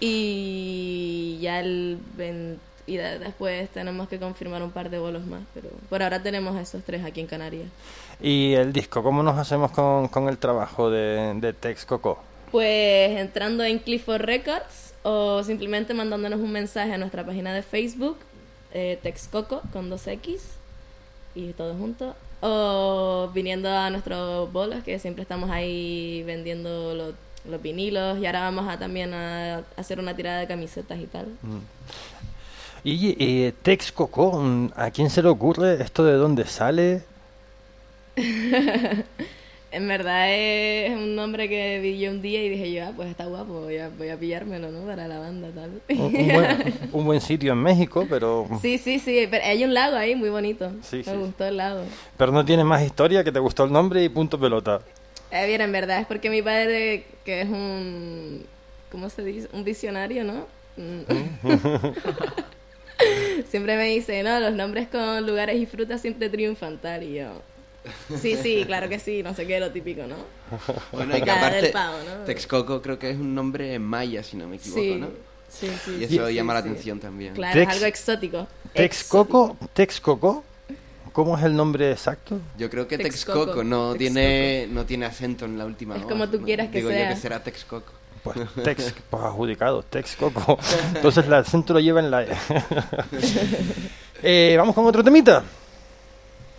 Y 0.00 1.38
ya 1.42 1.60
el... 1.60 1.98
ven- 2.16 2.58
y 2.86 2.96
de- 2.96 3.18
después 3.18 3.68
tenemos 3.70 4.08
que 4.08 4.18
confirmar 4.18 4.62
un 4.62 4.70
par 4.70 4.90
de 4.90 4.98
bolos 4.98 5.24
más, 5.26 5.42
pero 5.54 5.68
por 5.88 6.02
ahora 6.02 6.22
tenemos 6.22 6.56
esos 6.56 6.82
tres 6.84 7.04
aquí 7.04 7.20
en 7.20 7.26
Canarias. 7.26 7.66
Y 8.20 8.52
el 8.54 8.72
disco, 8.72 9.02
¿cómo 9.02 9.22
nos 9.22 9.36
hacemos 9.38 9.70
con, 9.70 10.08
con 10.08 10.28
el 10.28 10.38
trabajo 10.38 10.90
de, 10.90 11.34
de 11.40 11.52
Tex 11.52 11.84
Coco? 11.84 12.18
Pues 12.50 13.18
entrando 13.18 13.64
en 13.64 13.78
Clifford 13.80 14.22
Records 14.22 14.94
o 15.02 15.42
simplemente 15.42 15.92
mandándonos 15.94 16.38
un 16.40 16.52
mensaje 16.52 16.92
a 16.92 16.98
nuestra 16.98 17.24
página 17.26 17.52
de 17.52 17.62
Facebook, 17.62 18.16
eh, 18.72 18.98
Texcoco 19.02 19.60
con 19.72 19.90
dos 19.90 20.06
X 20.06 20.42
y 21.34 21.52
todo 21.52 21.74
junto. 21.74 22.14
O 22.46 23.30
viniendo 23.32 23.70
a 23.70 23.88
nuestros 23.90 24.52
bolos, 24.52 24.84
que 24.84 24.98
siempre 24.98 25.22
estamos 25.22 25.50
ahí 25.50 26.22
vendiendo 26.26 26.94
los, 26.94 27.14
los 27.48 27.62
vinilos. 27.62 28.18
Y 28.18 28.26
ahora 28.26 28.42
vamos 28.42 28.68
a 28.68 28.78
también 28.78 29.14
a 29.14 29.62
hacer 29.76 29.98
una 29.98 30.14
tirada 30.14 30.40
de 30.40 30.46
camisetas 30.46 30.98
y 31.00 31.06
tal. 31.06 31.26
Y 32.84 33.16
eh, 33.18 33.52
Tex 33.62 33.90
Coco, 33.92 34.38
mm, 34.40 34.72
¿a 34.76 34.90
quién 34.90 35.08
se 35.10 35.22
le 35.22 35.28
ocurre 35.28 35.82
esto 35.82 36.04
de 36.04 36.12
dónde 36.14 36.44
sale? 36.46 37.02
En 39.72 39.88
verdad 39.88 40.26
es 40.30 40.92
un 40.92 41.16
nombre 41.16 41.48
que 41.48 41.80
vi 41.80 41.98
yo 41.98 42.12
un 42.12 42.22
día 42.22 42.44
y 42.44 42.48
dije 42.48 42.72
yo, 42.72 42.84
ah, 42.84 42.92
pues 42.94 43.08
está 43.10 43.24
guapo, 43.24 43.62
voy 43.62 43.76
a, 43.78 43.88
voy 43.88 44.08
a 44.08 44.16
pillármelo, 44.16 44.70
¿no? 44.70 44.86
Para 44.86 45.08
la 45.08 45.18
banda, 45.18 45.48
tal. 45.52 45.82
Un, 45.98 46.14
un 46.14 46.28
buen, 46.32 46.74
un 46.92 47.04
buen 47.04 47.20
sitio 47.20 47.54
en 47.54 47.58
México, 47.58 48.06
pero, 48.08 48.46
Sí, 48.62 48.78
sí, 48.78 49.00
sí, 49.00 49.26
pero 49.28 49.44
hay 49.44 49.64
un 49.64 49.74
lago 49.74 49.96
ahí 49.96 50.14
muy 50.14 50.28
bonito. 50.28 50.70
Sí, 50.80 50.98
Me 50.98 51.02
sí. 51.02 51.10
gustó 51.16 51.44
el 51.46 51.56
lago. 51.56 51.82
pero 52.16 52.30
no 52.30 52.44
tiene 52.44 52.62
más 52.62 52.84
historia, 52.84 53.24
que 53.24 53.32
te 53.32 53.40
gustó 53.40 53.64
el 53.64 53.72
nombre 53.72 54.04
y 54.04 54.08
punto 54.08 54.38
pelota. 54.38 54.78
Eh, 55.32 55.44
bien, 55.48 55.60
en 55.60 55.72
verdad 55.72 55.98
es 55.98 56.06
porque 56.06 56.30
mi 56.30 56.40
padre, 56.40 57.04
que 57.24 57.40
es 57.40 57.48
un, 57.48 58.46
¿cómo 58.92 59.10
se 59.10 59.24
dice? 59.24 59.48
Un 59.52 59.64
visionario, 59.64 60.22
¿no? 60.22 60.46
Siempre 63.48 63.76
me 63.76 63.86
dice, 63.88 64.22
no, 64.22 64.40
los 64.40 64.52
nombres 64.54 64.88
con 64.88 65.26
lugares 65.26 65.56
y 65.60 65.66
frutas 65.66 66.00
siempre 66.00 66.28
triunfan, 66.28 66.78
tal, 66.78 67.02
y 67.02 67.14
yo... 67.16 67.42
Sí, 68.20 68.36
sí, 68.42 68.64
claro 68.66 68.88
que 68.88 68.98
sí, 68.98 69.22
no 69.22 69.34
sé 69.34 69.46
qué, 69.46 69.60
lo 69.60 69.70
típico, 69.70 70.02
¿no? 70.06 70.16
Bueno, 70.92 71.16
y 71.16 71.22
que 71.22 71.30
aparte, 71.30 71.68
pavo, 71.70 71.98
¿no? 72.02 72.24
Texcoco 72.24 72.80
creo 72.82 72.98
que 72.98 73.10
es 73.10 73.16
un 73.18 73.34
nombre 73.34 73.74
en 73.74 73.82
maya, 73.82 74.22
si 74.22 74.36
no 74.36 74.48
me 74.48 74.56
equivoco, 74.56 74.80
Sí, 74.80 74.94
¿no? 74.96 75.08
sí, 75.48 75.68
sí. 75.84 75.96
Y 76.00 76.04
eso 76.04 76.26
sí, 76.28 76.34
llama 76.34 76.54
la 76.54 76.62
sí. 76.62 76.68
atención 76.68 76.98
también. 77.00 77.34
Claro, 77.34 77.60
Tex- 77.60 77.62
es 77.62 77.68
algo 77.68 77.86
exótico. 77.86 78.48
Tex 78.74 79.00
Exótico. 79.02 79.56
Coco, 79.56 79.68
Tex 79.74 80.00
Coco, 80.00 80.44
¿cómo 81.12 81.36
es 81.38 81.44
el 81.44 81.54
nombre 81.54 81.90
exacto? 81.92 82.40
Yo 82.56 82.70
creo 82.70 82.88
que 82.88 82.98
Texcoco. 82.98 83.44
Texcoco 83.46 83.64
no 83.64 83.94
Texcoco. 83.94 83.98
tiene 83.98 84.66
no 84.70 84.84
tiene 84.86 85.06
acento 85.06 85.44
en 85.44 85.58
la 85.58 85.66
última 85.66 85.96
Es 85.96 86.02
como 86.04 86.28
tú 86.30 86.40
quieras 86.42 86.68
que 86.70 86.78
Digo 86.78 86.90
sea. 86.90 87.08
yo 87.08 87.14
que 87.14 87.20
será 87.20 87.42
Texcoco. 87.42 87.92
Pues 88.24 88.36
Tex, 88.64 88.94
pues 89.10 89.22
adjudicado, 89.22 89.82
Tex 89.82 90.16
Coco. 90.16 90.58
Entonces 90.94 91.26
el 91.26 91.34
acento 91.34 91.74
lo 91.74 91.80
lleva 91.80 92.00
en 92.00 92.10
la. 92.10 92.24
Eh, 94.26 94.54
Vamos 94.56 94.74
con 94.74 94.86
otro 94.86 95.04
temita. 95.04 95.42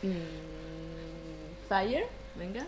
Mm, 0.04 1.68
Fire, 1.68 2.06
venga. 2.36 2.64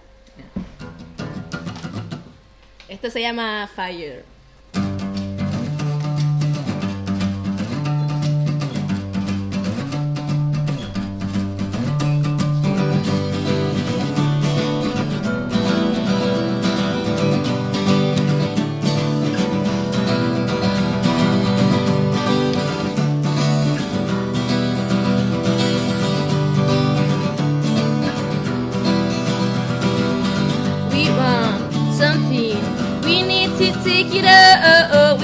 Este 2.87 3.11
se 3.11 3.21
llama 3.21 3.69
Fire. 3.75 4.25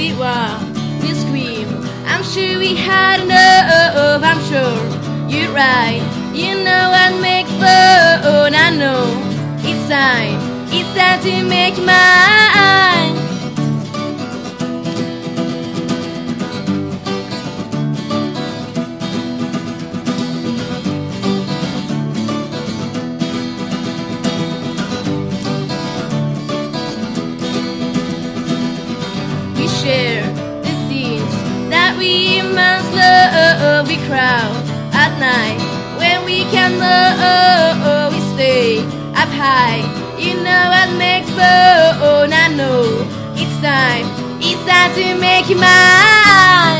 We 0.03 0.13
want. 0.15 0.77
We 1.01 1.13
scream. 1.13 1.69
I'm 2.05 2.25
sure 2.25 2.59
we 2.59 2.75
had 2.75 3.21
enough. 3.21 4.21
I'm 4.21 4.41
sure 4.49 4.75
you're 5.31 5.49
right. 5.53 6.03
You 6.33 6.61
know 6.61 6.89
what 6.91 7.21
makes 7.21 7.49
fun. 7.51 8.53
I 8.53 8.69
know 8.81 9.05
it's 9.59 9.87
time. 9.87 10.41
It's 10.73 10.93
time 10.93 11.21
to 11.23 11.43
make 11.47 11.77
mine. 11.77 13.02
Crowd 34.13 34.53
at 34.93 35.11
night 35.17 35.57
when 35.97 36.23
we 36.23 36.45
can. 36.53 36.71
We 38.13 38.21
stay 38.35 38.77
up 39.21 39.31
high. 39.41 39.81
You 40.23 40.33
know 40.45 40.63
what 40.73 40.89
makes 41.05 41.29
fun. 41.31 42.29
I 42.43 42.47
know 42.59 42.83
it's 43.41 43.57
time. 43.69 44.05
It's 44.39 44.63
time 44.69 44.91
to 44.97 45.05
make 45.19 45.49
mine. 45.57 46.72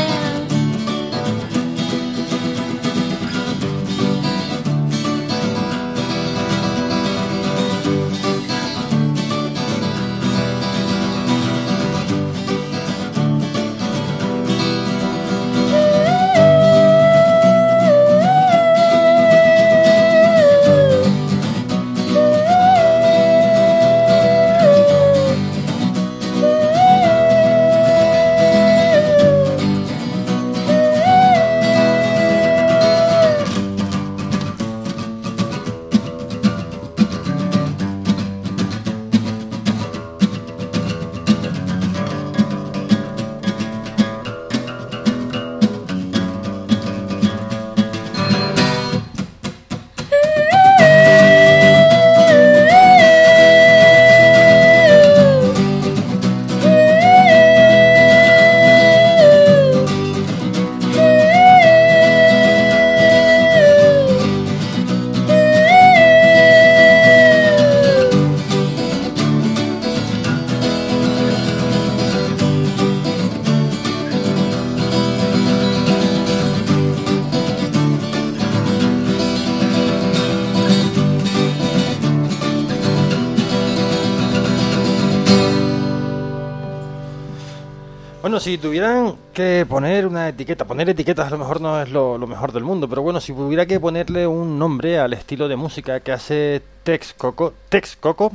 Si 88.44 88.58
tuvieran 88.58 89.14
que 89.32 89.64
poner 89.66 90.06
una 90.06 90.28
etiqueta, 90.28 90.66
poner 90.66 90.90
etiquetas 90.90 91.28
a 91.28 91.30
lo 91.30 91.38
mejor 91.38 91.62
no 91.62 91.80
es 91.80 91.88
lo, 91.90 92.18
lo 92.18 92.26
mejor 92.26 92.52
del 92.52 92.62
mundo, 92.62 92.86
pero 92.88 93.00
bueno, 93.00 93.18
si 93.18 93.32
hubiera 93.32 93.64
que 93.64 93.80
ponerle 93.80 94.26
un 94.26 94.58
nombre 94.58 94.98
al 94.98 95.14
estilo 95.14 95.48
de 95.48 95.56
música 95.56 96.00
que 96.00 96.12
hace 96.12 96.60
Tex 96.82 97.14
Coco, 97.14 97.54
Tex 97.70 97.96
Coco, 97.96 98.32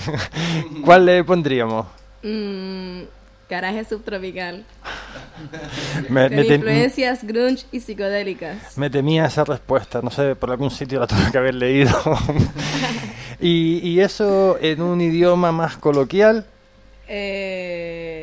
¿cuál 0.84 1.06
le 1.06 1.24
pondríamos? 1.24 1.86
Mm, 2.22 3.02
Garaje 3.48 3.84
subtropical. 3.86 4.64
Me, 6.10 6.28
Con 6.28 6.36
me 6.36 6.42
tem- 6.44 6.54
influencias 6.56 7.24
grunge 7.24 7.64
y 7.72 7.80
psicodélicas. 7.80 8.76
me 8.76 8.90
temía 8.90 9.24
esa 9.26 9.44
respuesta, 9.44 10.00
no 10.02 10.10
sé, 10.10 10.36
por 10.36 10.50
algún 10.50 10.70
sitio 10.70 11.00
la 11.00 11.06
tuve 11.06 11.30
que 11.32 11.38
haber 11.38 11.54
leído. 11.54 11.98
y, 13.40 13.78
y 13.88 14.00
eso 14.00 14.58
en 14.60 14.82
un 14.82 15.00
idioma 15.00 15.52
más 15.52 15.76
coloquial. 15.78 16.44
Eh, 17.08 18.21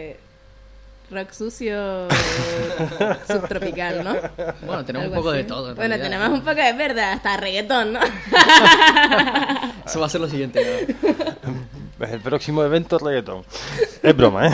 rock 1.11 1.31
sucio 1.31 2.07
eh, 2.07 2.09
subtropical, 3.27 4.03
¿no? 4.03 4.13
Bueno, 4.65 4.85
tenemos 4.85 5.05
Algo 5.05 5.15
un 5.17 5.23
poco 5.23 5.31
de 5.31 5.43
todo. 5.43 5.69
en 5.69 5.75
Bueno, 5.75 5.95
realidad. 5.95 6.09
tenemos 6.19 6.39
un 6.39 6.45
poco 6.45 6.55
de 6.61 6.73
verdad, 6.73 7.11
hasta 7.13 7.37
reggaetón, 7.37 7.93
¿no? 7.93 7.99
Eso 9.85 9.99
va 9.99 10.05
a 10.05 10.09
ser 10.09 10.21
lo 10.21 10.29
siguiente. 10.29 10.87
¿no? 11.43 12.05
El 12.07 12.21
próximo 12.21 12.63
evento 12.63 12.97
reggaetón. 12.97 13.43
Es 14.01 14.15
broma, 14.15 14.47
¿eh? 14.47 14.51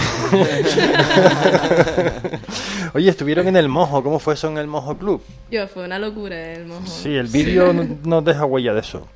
Oye, 2.94 3.10
estuvieron 3.10 3.48
en 3.48 3.56
el 3.56 3.70
Mojo. 3.70 4.02
¿Cómo 4.04 4.18
fue 4.20 4.34
eso 4.34 4.48
en 4.48 4.58
el 4.58 4.66
Mojo 4.68 4.98
Club? 4.98 5.22
Yo, 5.52 5.68
fue 5.68 5.86
una 5.86 6.00
locura 6.00 6.54
el 6.54 6.66
mojo. 6.66 6.88
Sí, 6.88 7.16
el 7.16 7.28
vídeo 7.28 7.72
no 7.74 7.86
nos 8.04 8.26
deja 8.26 8.46
huella 8.46 8.74
de 8.74 8.80
eso. 8.80 9.08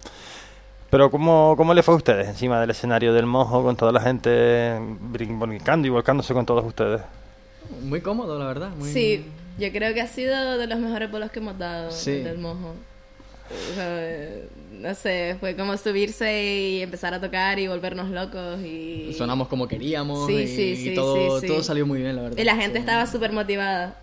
Pero 0.92 1.10
¿cómo, 1.12 1.56
¿cómo 1.58 1.74
le 1.74 1.82
fue 1.84 1.94
a 1.96 1.98
ustedes 1.98 2.28
encima 2.28 2.60
del 2.60 2.70
escenario 2.72 3.14
del 3.14 3.26
Mojo 3.26 3.64
con 3.64 3.76
toda 3.76 3.92
la 3.92 4.02
gente 4.02 4.78
brin- 5.12 5.40
brincando 5.40 5.88
y 5.88 5.90
volcándose 5.90 6.34
con 6.34 6.46
todos 6.46 6.66
ustedes? 6.66 7.02
Muy 7.84 8.02
cómodo, 8.02 8.38
la 8.40 8.46
verdad. 8.46 8.70
Muy... 8.78 8.90
Sí, 8.92 9.26
yo 9.58 9.72
creo 9.72 9.94
que 9.94 10.02
ha 10.02 10.08
sido 10.08 10.58
de 10.58 10.68
los 10.68 10.80
mejores 10.80 11.10
bolos 11.12 11.32
que 11.32 11.40
hemos 11.40 11.58
dado 11.58 11.92
Sí. 11.92 12.12
el 12.12 12.24
del 12.24 12.38
mojo. 12.38 12.74
O 13.72 13.74
sea, 13.76 14.28
no 14.74 14.94
sé, 14.94 15.36
fue 15.40 15.56
como 15.56 15.76
subirse 15.76 16.44
y 16.44 16.82
empezar 16.84 17.14
a 17.16 17.20
tocar 17.20 17.58
y 17.58 17.68
volvernos 17.68 18.10
locos 18.10 18.60
y... 18.62 19.12
Sonamos 19.18 19.48
como 19.48 19.68
queríamos 19.68 20.28
Sí, 20.28 20.34
y, 20.36 20.48
sí, 20.48 20.62
y 20.62 20.76
sí, 20.76 20.94
todo, 20.96 21.40
sí, 21.40 21.48
sí. 21.48 21.48
todo 21.52 21.64
salió 21.64 21.86
muy 21.88 22.00
bien, 22.02 22.16
la 22.16 22.22
verdad. 22.24 22.38
Y 22.38 22.44
la 22.44 22.56
gente 22.56 22.78
estaba 22.78 23.08
súper 23.08 23.32
motivada. 23.32 23.96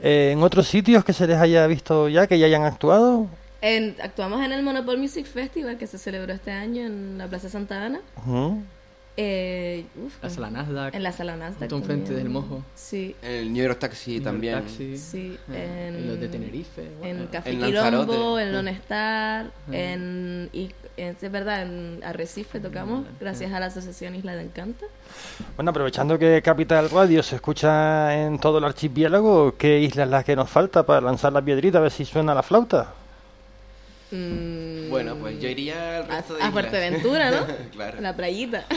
Eh, 0.00 0.30
¿En 0.32 0.42
otros 0.42 0.66
sitios 0.66 1.04
que 1.04 1.12
se 1.12 1.28
les 1.28 1.38
haya 1.38 1.64
visto 1.68 2.08
ya, 2.08 2.26
que 2.26 2.36
ya 2.38 2.46
hayan 2.46 2.64
actuado? 2.64 3.28
En- 3.60 3.94
actuamos 4.02 4.44
en 4.44 4.50
el 4.50 4.64
Monopol 4.64 4.98
Music 4.98 5.26
Festival 5.26 5.78
que 5.78 5.86
se 5.86 5.96
celebró 5.96 6.32
este 6.32 6.50
año 6.50 6.84
en 6.84 7.18
la 7.18 7.28
Plaza 7.28 7.48
Santa 7.48 7.84
Ana. 7.86 8.00
Ujú. 8.26 8.62
Eh, 9.16 9.84
uf, 10.02 10.14
La 10.22 10.30
sala 10.30 10.50
Nasdaq. 10.50 10.94
En 10.94 11.02
la 11.02 11.12
sala 11.12 11.36
Nasdaq. 11.36 11.60
Justo 11.60 11.76
enfrente 11.76 12.04
también. 12.06 12.24
del 12.24 12.32
Mojo. 12.32 12.64
Sí, 12.74 13.14
El 13.22 13.52
New 13.52 13.62
York 13.62 13.78
Taxi 13.78 14.16
en 14.16 14.22
también. 14.22 14.54
El 14.56 14.62
taxi. 14.62 14.96
sí. 14.96 15.36
eh, 15.52 15.88
En, 15.88 15.96
en 15.96 16.08
los 16.08 16.18
de 16.20 16.28
Tenerife. 16.28 16.90
En. 17.02 17.26
Café 17.26 17.50
en 17.50 17.56
Quilombo, 17.60 17.80
Lanzarote. 17.90 18.42
en 18.42 18.52
Lone 18.52 18.70
Star, 18.70 19.46
en, 19.70 20.48
y, 20.54 20.70
en- 20.96 21.16
es 21.20 21.30
verdad, 21.32 21.62
en 21.62 22.00
Arrecife 22.04 22.58
tocamos, 22.60 23.04
gracias 23.20 23.52
a 23.52 23.60
la 23.60 23.66
Asociación 23.66 24.14
Isla 24.14 24.34
de 24.34 24.42
Encanto. 24.44 24.86
Bueno, 25.56 25.70
aprovechando 25.72 26.18
que 26.18 26.40
Capital 26.42 26.88
Radio 26.90 27.22
se 27.22 27.36
escucha 27.36 28.14
en 28.18 28.38
todo 28.38 28.58
el 28.58 28.64
archipiélago, 28.64 29.56
¿qué 29.58 29.78
isla 29.80 30.04
es 30.04 30.08
la 30.10 30.24
que 30.24 30.34
nos 30.36 30.48
falta 30.48 30.84
para 30.86 31.00
lanzar 31.02 31.32
la 31.34 31.42
piedrita 31.42 31.78
a 31.78 31.80
ver 31.82 31.90
si 31.90 32.04
suena 32.06 32.34
la 32.34 32.42
flauta? 32.42 32.94
Mm, 34.12 34.90
Bueno, 34.90 35.14
pues 35.16 35.40
yo 35.40 35.48
iría 35.48 35.98
al 35.98 36.10
a, 36.10 36.16
resto 36.16 36.34
de 36.34 36.42
a. 36.42 36.50
Fuerteventura, 36.50 37.30
¿no? 37.30 37.38
claro. 37.72 38.00
La 38.00 38.14
playita. 38.14 38.64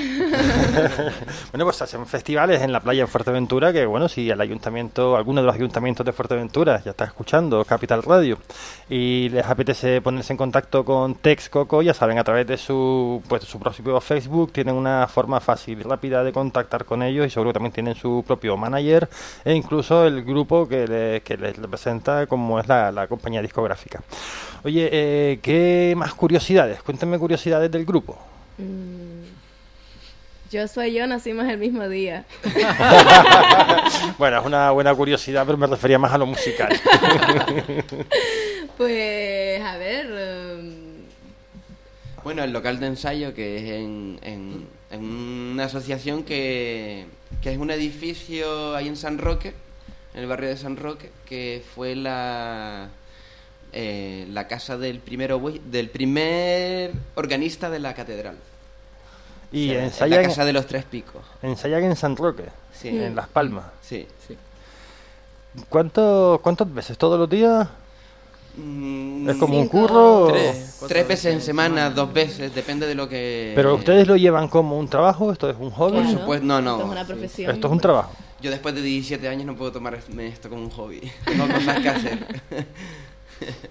Bueno, 1.52 1.66
pues 1.66 1.82
hacen 1.82 2.06
festivales 2.06 2.62
en 2.62 2.72
la 2.72 2.80
playa 2.82 3.02
en 3.02 3.08
Fuerteventura, 3.08 3.72
que 3.72 3.86
bueno, 3.86 4.08
si 4.10 4.30
el 4.30 4.40
ayuntamiento, 4.42 5.16
alguno 5.16 5.42
de 5.42 5.48
los 5.48 5.56
ayuntamientos 5.56 6.06
de 6.06 6.12
Fuerteventura 6.12 6.82
ya 6.84 6.92
está 6.92 7.06
escuchando 7.06 7.64
Capital 7.66 8.04
Radio 8.04 8.38
y 8.90 9.30
les 9.30 9.46
apetece 9.46 10.02
ponerse 10.02 10.34
en 10.34 10.38
contacto 10.38 10.84
con 10.84 11.16
Tex 11.16 11.50
Coco, 11.50 11.82
ya 11.82 11.94
saben, 11.94 12.18
a 12.18 12.24
través 12.24 12.46
de 12.48 12.58
su, 12.58 13.22
pues, 13.28 13.42
de 13.42 13.48
su 13.48 13.60
propio 13.60 14.00
Facebook 14.02 14.52
tienen 14.52 14.76
una 14.76 15.08
forma 15.08 15.40
fácil 15.40 15.80
y 15.80 15.84
rápida 15.84 16.24
de 16.24 16.32
contactar 16.34 16.86
con 16.86 17.04
ellos 17.04 17.26
y 17.28 17.30
seguro 17.30 17.52
que 17.52 17.54
también 17.56 17.74
tienen 17.74 17.96
su 17.96 18.24
propio 18.26 18.58
manager 18.58 19.08
e 19.44 19.54
incluso 19.54 20.06
el 20.06 20.24
grupo 20.24 20.68
que, 20.68 20.88
le- 20.88 21.22
que 21.22 21.38
les 21.38 21.56
representa 21.58 22.28
como 22.28 22.60
es 22.60 22.68
la, 22.68 22.92
la 22.92 23.08
compañía 23.08 23.42
discográfica. 23.42 24.02
Oye, 24.64 24.90
eh, 24.92 25.25
¿qué 25.42 25.94
más 25.98 26.14
curiosidades? 26.14 26.82
Cuéntenme 26.82 27.18
curiosidades 27.20 27.72
del 27.72 27.86
grupo. 27.86 28.18
Mm, 28.58 29.24
yo 30.52 30.68
soy 30.68 30.94
yo, 30.94 31.08
nacimos 31.08 31.46
el 31.48 31.58
mismo 31.58 31.88
día. 31.90 32.26
Bueno, 34.18 34.40
es 34.40 34.46
una 34.46 34.72
buena 34.72 34.94
curiosidad, 34.96 35.46
pero 35.46 35.58
me 35.58 35.68
refería 35.68 36.00
más 36.00 36.14
a 36.14 36.18
lo 36.18 36.26
musical. 36.26 36.70
Pues, 38.78 39.62
a 39.62 39.78
ver, 39.78 40.08
um, 40.60 40.74
Bueno, 42.26 42.44
el 42.44 42.52
local 42.52 42.78
de 42.80 42.88
ensayo, 42.88 43.34
que 43.34 43.58
es 43.58 43.64
en, 43.72 44.20
en, 44.22 44.68
en 44.92 45.06
una 45.54 45.66
asociación 45.66 46.24
que, 46.24 47.06
que 47.42 47.54
es 47.54 47.58
un 47.58 47.72
edificio 47.72 48.76
ahí 48.76 48.90
en 48.90 48.98
San 48.98 49.18
Roque, 49.18 49.54
en 50.14 50.22
el 50.22 50.28
barrio 50.28 50.50
de 50.50 50.58
San 50.58 50.76
Roque, 50.76 51.10
que 51.26 51.64
fue 51.74 51.96
la, 51.96 52.90
eh, 53.76 54.26
la 54.32 54.48
casa 54.48 54.78
del, 54.78 55.00
primero, 55.00 55.40
del 55.70 55.90
primer 55.90 56.92
organista 57.16 57.70
de 57.70 57.80
la 57.80 57.94
catedral. 57.94 58.38
Y 59.52 59.70
O 59.70 59.74
sea, 59.74 59.80
es 59.80 59.92
ensayan, 59.94 60.22
la 60.24 60.28
casa 60.30 60.46
de 60.46 60.54
los 60.54 60.66
tres 60.66 60.86
picos. 60.86 61.22
ensayan 61.42 61.84
en 61.84 61.96
San 61.96 62.16
Roque, 62.16 62.46
Sí. 62.74 62.88
en 62.90 63.16
Las 63.16 63.28
Palmas. 63.28 63.66
Sí. 63.82 64.08
Sí. 64.28 64.36
¿Cuánto, 65.70 66.40
¿Cuántas 66.44 66.74
veces? 66.74 66.98
¿Todos 66.98 67.18
los 67.20 67.30
días? 67.30 67.68
Mm, 68.58 69.30
¿Es 69.30 69.36
como 69.38 69.58
un 69.58 69.64
Cinco. 69.64 69.80
curro? 69.88 70.22
o- 70.24 70.28
Tres, 70.32 70.80
tres 70.88 71.08
veces 71.08 71.34
en 71.34 71.42
semana, 71.42 71.90
dos 71.90 72.12
veces, 72.14 72.54
depende 72.56 72.88
de 72.88 72.96
lo 72.96 73.08
que... 73.10 73.52
¿Pero 73.56 73.76
ustedes 73.76 74.08
lo 74.08 74.16
llevan 74.16 74.48
como 74.48 74.78
un 74.80 74.88
trabajo? 74.88 75.32
¿Esto 75.32 75.50
es 75.50 75.56
un 75.60 75.72
hobby? 75.72 76.00
claro, 76.02 76.10
supuesto, 76.20 76.46
no, 76.46 76.62
no, 76.62 76.72
Esto 76.76 76.86
es 76.86 76.92
una 76.92 77.06
profesión. 77.06 77.52
¿Esto 77.52 77.68
es 77.68 77.74
un 77.74 77.80
trabajo? 77.80 78.12
Yo 78.42 78.52
después 78.52 78.76
de 78.76 78.82
17 78.82 79.28
años 79.28 79.46
no 79.46 79.56
puedo 79.56 79.72
tomarme 79.72 80.28
esto 80.28 80.50
como 80.50 80.62
un 80.64 80.70
hobby. 80.72 81.02
Tengo 81.26 81.48
cosas 81.48 81.80
que 81.82 81.90
hacer. 81.90 82.28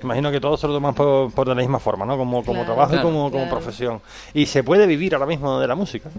Imagino 0.03 0.31
que 0.31 0.40
todos 0.40 0.61
se 0.61 0.66
lo 0.68 0.74
toman 0.74 0.94
por, 0.94 1.33
por 1.33 1.48
de 1.48 1.55
la 1.55 1.61
misma 1.61 1.79
forma, 1.81 2.05
¿no? 2.07 2.16
Como, 2.18 2.44
como 2.44 2.61
Claro, 2.61 2.66
trabajo 2.74 2.92
y 2.94 2.96
claro, 2.96 3.09
como, 3.09 3.31
como 3.31 3.44
claro. 3.44 3.50
profesión. 3.50 4.00
¿Y 4.35 4.46
se 4.46 4.62
puede 4.62 4.87
vivir 4.87 5.14
ahora 5.14 5.27
mismo 5.27 5.59
de 5.61 5.66
la 5.66 5.74
música? 5.74 6.11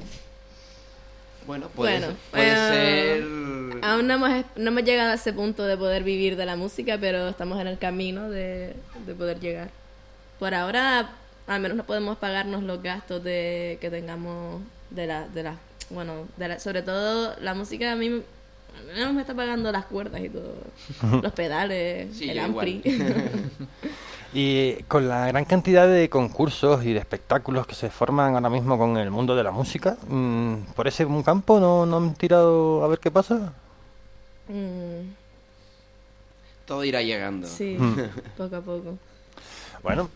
Bueno, 1.47 1.67
puede, 1.69 1.99
Bueno, 1.99 2.07
ser, 2.07 2.15
puede 2.31 2.51
eh, 2.51 3.19
ser... 3.21 3.83
Aún 3.83 4.07
no 4.07 4.13
hemos, 4.15 4.45
no 4.55 4.67
hemos 4.69 4.83
llegado 4.83 5.11
a 5.11 5.13
ese 5.15 5.31
punto 5.31 5.63
de 5.63 5.77
poder 5.77 6.03
vivir 6.03 6.35
de 6.37 6.45
la 6.45 6.55
música, 6.55 6.97
pero 6.99 7.29
estamos 7.29 7.59
en 7.61 7.67
el 7.67 7.77
camino 7.77 8.29
de, 8.29 8.73
de 9.05 9.13
poder 9.13 9.39
llegar. 9.39 9.69
Por 10.39 10.55
ahora, 10.55 11.11
al 11.45 11.59
menos 11.59 11.77
no 11.77 11.83
podemos 11.83 12.17
pagarnos 12.17 12.63
los 12.63 12.81
gastos 12.81 13.23
de 13.23 13.77
que 13.79 13.91
tengamos 13.91 14.61
de 14.89 15.05
la, 15.05 15.27
de 15.27 15.43
la, 15.43 15.55
bueno, 15.91 16.13
de 16.37 16.47
la- 16.47 16.59
sobre 16.59 16.81
todo 16.81 17.35
la 17.41 17.53
música 17.53 17.91
a 17.91 17.95
mí 17.95 18.23
menos 18.83 19.13
me 19.13 19.21
está 19.21 19.33
pagando 19.33 19.71
las 19.71 19.85
cuerdas 19.85 20.21
y 20.21 20.29
todo, 20.29 20.53
los 21.21 21.31
pedales, 21.33 22.15
Sí, 22.15 22.29
el 22.29 22.39
ampli. 22.39 22.81
Y 24.37 24.83
con 24.89 25.07
la 25.07 25.27
gran 25.27 25.45
cantidad 25.45 25.87
de 25.87 26.09
concursos 26.09 26.83
y 26.83 26.91
de 26.91 26.99
espectáculos 26.99 27.65
que 27.67 27.73
se 27.73 27.89
forman 27.89 28.35
ahora 28.35 28.49
mismo 28.49 28.77
con 28.77 28.97
el 28.97 29.09
mundo 29.09 29.33
de 29.33 29.43
la 29.43 29.51
música, 29.51 29.95
mm, 30.09 30.55
¿por 30.75 30.89
ese 30.89 31.07
campo 31.23 31.57
no, 31.57 31.85
no 31.85 31.97
han 31.97 32.15
tirado 32.15 32.83
a 32.83 32.87
ver 32.89 32.99
qué 32.99 33.09
pasa? 33.09 33.53
Mm, 34.49 35.07
Todo 36.65 36.83
irá 36.83 37.01
llegando. 37.01 37.47
sí, 37.47 37.77
poco 38.37 38.55
a 38.57 38.61
poco. 38.61 38.97
Bueno, 39.81 40.09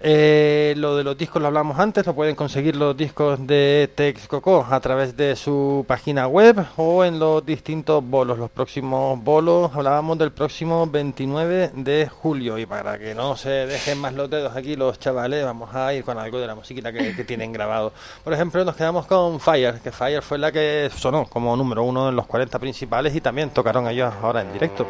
eh, 0.00 0.74
lo 0.76 0.96
de 0.96 1.02
los 1.02 1.18
discos 1.18 1.42
lo 1.42 1.48
hablamos 1.48 1.78
antes, 1.78 2.06
lo 2.06 2.14
pueden 2.14 2.36
conseguir 2.36 2.76
los 2.76 2.96
discos 2.96 3.44
de 3.46 3.90
Tex 3.94 4.28
Coco 4.28 4.64
a 4.70 4.78
través 4.78 5.16
de 5.16 5.34
su 5.34 5.84
página 5.88 6.28
web 6.28 6.64
o 6.76 7.04
en 7.04 7.18
los 7.18 7.44
distintos 7.44 8.04
bolos. 8.04 8.38
Los 8.38 8.50
próximos 8.50 9.22
bolos, 9.22 9.70
hablábamos 9.74 10.16
del 10.18 10.30
próximo 10.30 10.86
29 10.86 11.72
de 11.74 12.08
julio 12.08 12.58
y 12.58 12.66
para 12.66 12.98
que 12.98 13.14
no 13.14 13.36
se 13.36 13.50
dejen 13.50 13.98
más 13.98 14.14
los 14.14 14.30
dedos 14.30 14.54
aquí 14.56 14.76
los 14.76 15.00
chavales, 15.00 15.44
vamos 15.44 15.74
a 15.74 15.92
ir 15.92 16.04
con 16.04 16.16
algo 16.16 16.38
de 16.38 16.46
la 16.46 16.54
musiquita 16.54 16.92
que, 16.92 17.16
que 17.16 17.24
tienen 17.24 17.52
grabado. 17.52 17.92
Por 18.22 18.32
ejemplo, 18.32 18.64
nos 18.64 18.76
quedamos 18.76 19.06
con 19.06 19.40
Fire, 19.40 19.80
que 19.80 19.90
Fire 19.90 20.22
fue 20.22 20.38
la 20.38 20.52
que 20.52 20.90
sonó 20.94 21.26
como 21.26 21.56
número 21.56 21.82
uno 21.82 22.08
en 22.08 22.16
los 22.16 22.26
40 22.26 22.58
principales 22.60 23.16
y 23.16 23.20
también 23.20 23.50
tocaron 23.50 23.88
ellos 23.88 24.14
ahora 24.22 24.42
en 24.42 24.52
directo. 24.52 24.86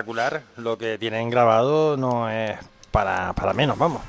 Espectacular. 0.00 0.42
Lo 0.56 0.78
que 0.78 0.98
tienen 0.98 1.30
grabado 1.30 1.96
no 1.96 2.28
es 2.28 2.58
para, 2.90 3.32
para 3.34 3.52
menos, 3.52 3.78
vamos. 3.78 4.00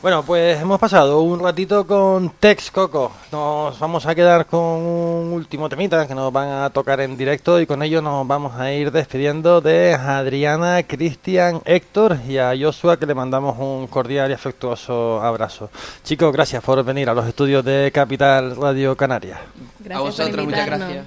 Bueno, 0.00 0.24
pues 0.24 0.60
hemos 0.60 0.80
pasado 0.80 1.20
un 1.20 1.38
ratito 1.38 1.86
con 1.86 2.30
Tex 2.30 2.72
Coco. 2.72 3.12
Nos 3.30 3.78
vamos 3.78 4.04
a 4.04 4.16
quedar 4.16 4.46
con 4.46 4.60
un 4.60 5.32
último 5.32 5.68
temita 5.68 6.08
que 6.08 6.14
nos 6.14 6.32
van 6.32 6.48
a 6.48 6.70
tocar 6.70 7.00
en 7.00 7.16
directo 7.16 7.60
y 7.60 7.66
con 7.66 7.84
ello 7.84 8.02
nos 8.02 8.26
vamos 8.26 8.58
a 8.58 8.72
ir 8.72 8.90
despidiendo 8.90 9.60
de 9.60 9.94
Adriana, 9.94 10.82
Cristian, 10.82 11.62
Héctor 11.64 12.18
y 12.26 12.38
a 12.38 12.52
Joshua 12.60 12.96
que 12.96 13.06
le 13.06 13.14
mandamos 13.14 13.56
un 13.60 13.86
cordial 13.86 14.32
y 14.32 14.34
afectuoso 14.34 15.22
abrazo. 15.22 15.70
Chicos, 16.02 16.32
gracias 16.32 16.64
por 16.64 16.82
venir 16.82 17.08
a 17.08 17.14
los 17.14 17.28
estudios 17.28 17.64
de 17.64 17.92
Capital 17.94 18.56
Radio 18.56 18.96
Canarias. 18.96 19.38
Gracias 19.78 20.00
a 20.00 20.02
vosotros, 20.02 20.44
muchas 20.46 20.66
gracias. 20.66 21.06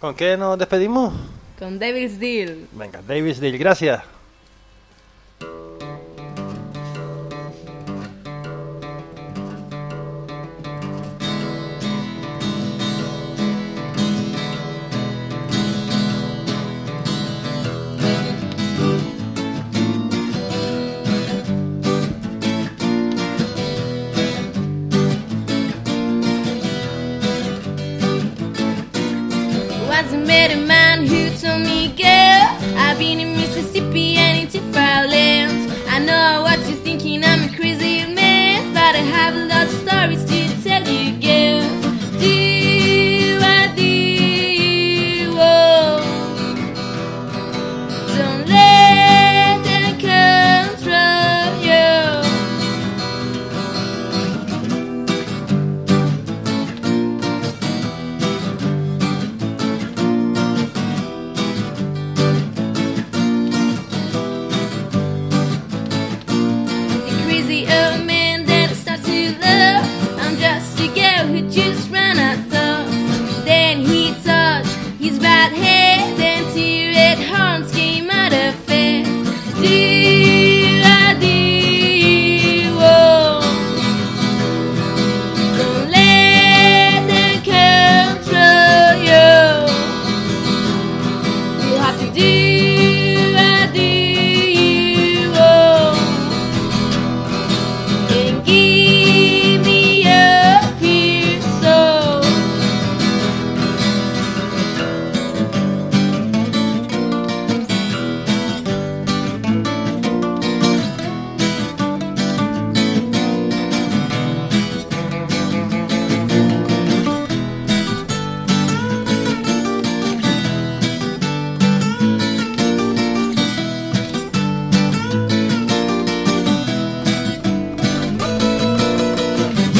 ¿Con 0.00 0.16
qué 0.16 0.36
nos 0.36 0.58
despedimos? 0.58 1.14
Con 1.62 1.78
Devil's 1.78 2.18
Deal. 2.18 2.66
Venga, 2.72 3.00
Davis 3.02 3.38
Deal, 3.38 3.56
gracias. 3.56 4.02
Was 29.88 30.12
made 30.26 30.50
a 30.50 30.56
man 30.56 30.81
told 31.40 31.62
me, 31.62 31.88
girl, 31.96 32.46
I've 32.76 32.98
been 32.98 33.20
in 33.20 33.32
Mississippi 33.32 34.16
and 34.16 34.50
foul 34.74 35.08
lands. 35.08 35.72
I 35.88 35.98
know 35.98 36.42
what 36.42 36.58
you're 36.68 36.76
thinking, 36.78 37.24
I'm 37.24 37.48
a 37.48 37.56
crazy 37.56 38.04
man, 38.12 38.72
but 38.74 38.94
I 38.94 39.04
have 39.16 39.34
a 39.34 39.44
lot 39.46 39.66
of 39.66 39.72
stories 39.72 40.24
to 40.24 40.62
tell 40.62 40.82
you, 40.86 40.91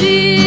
dia. 0.03 0.42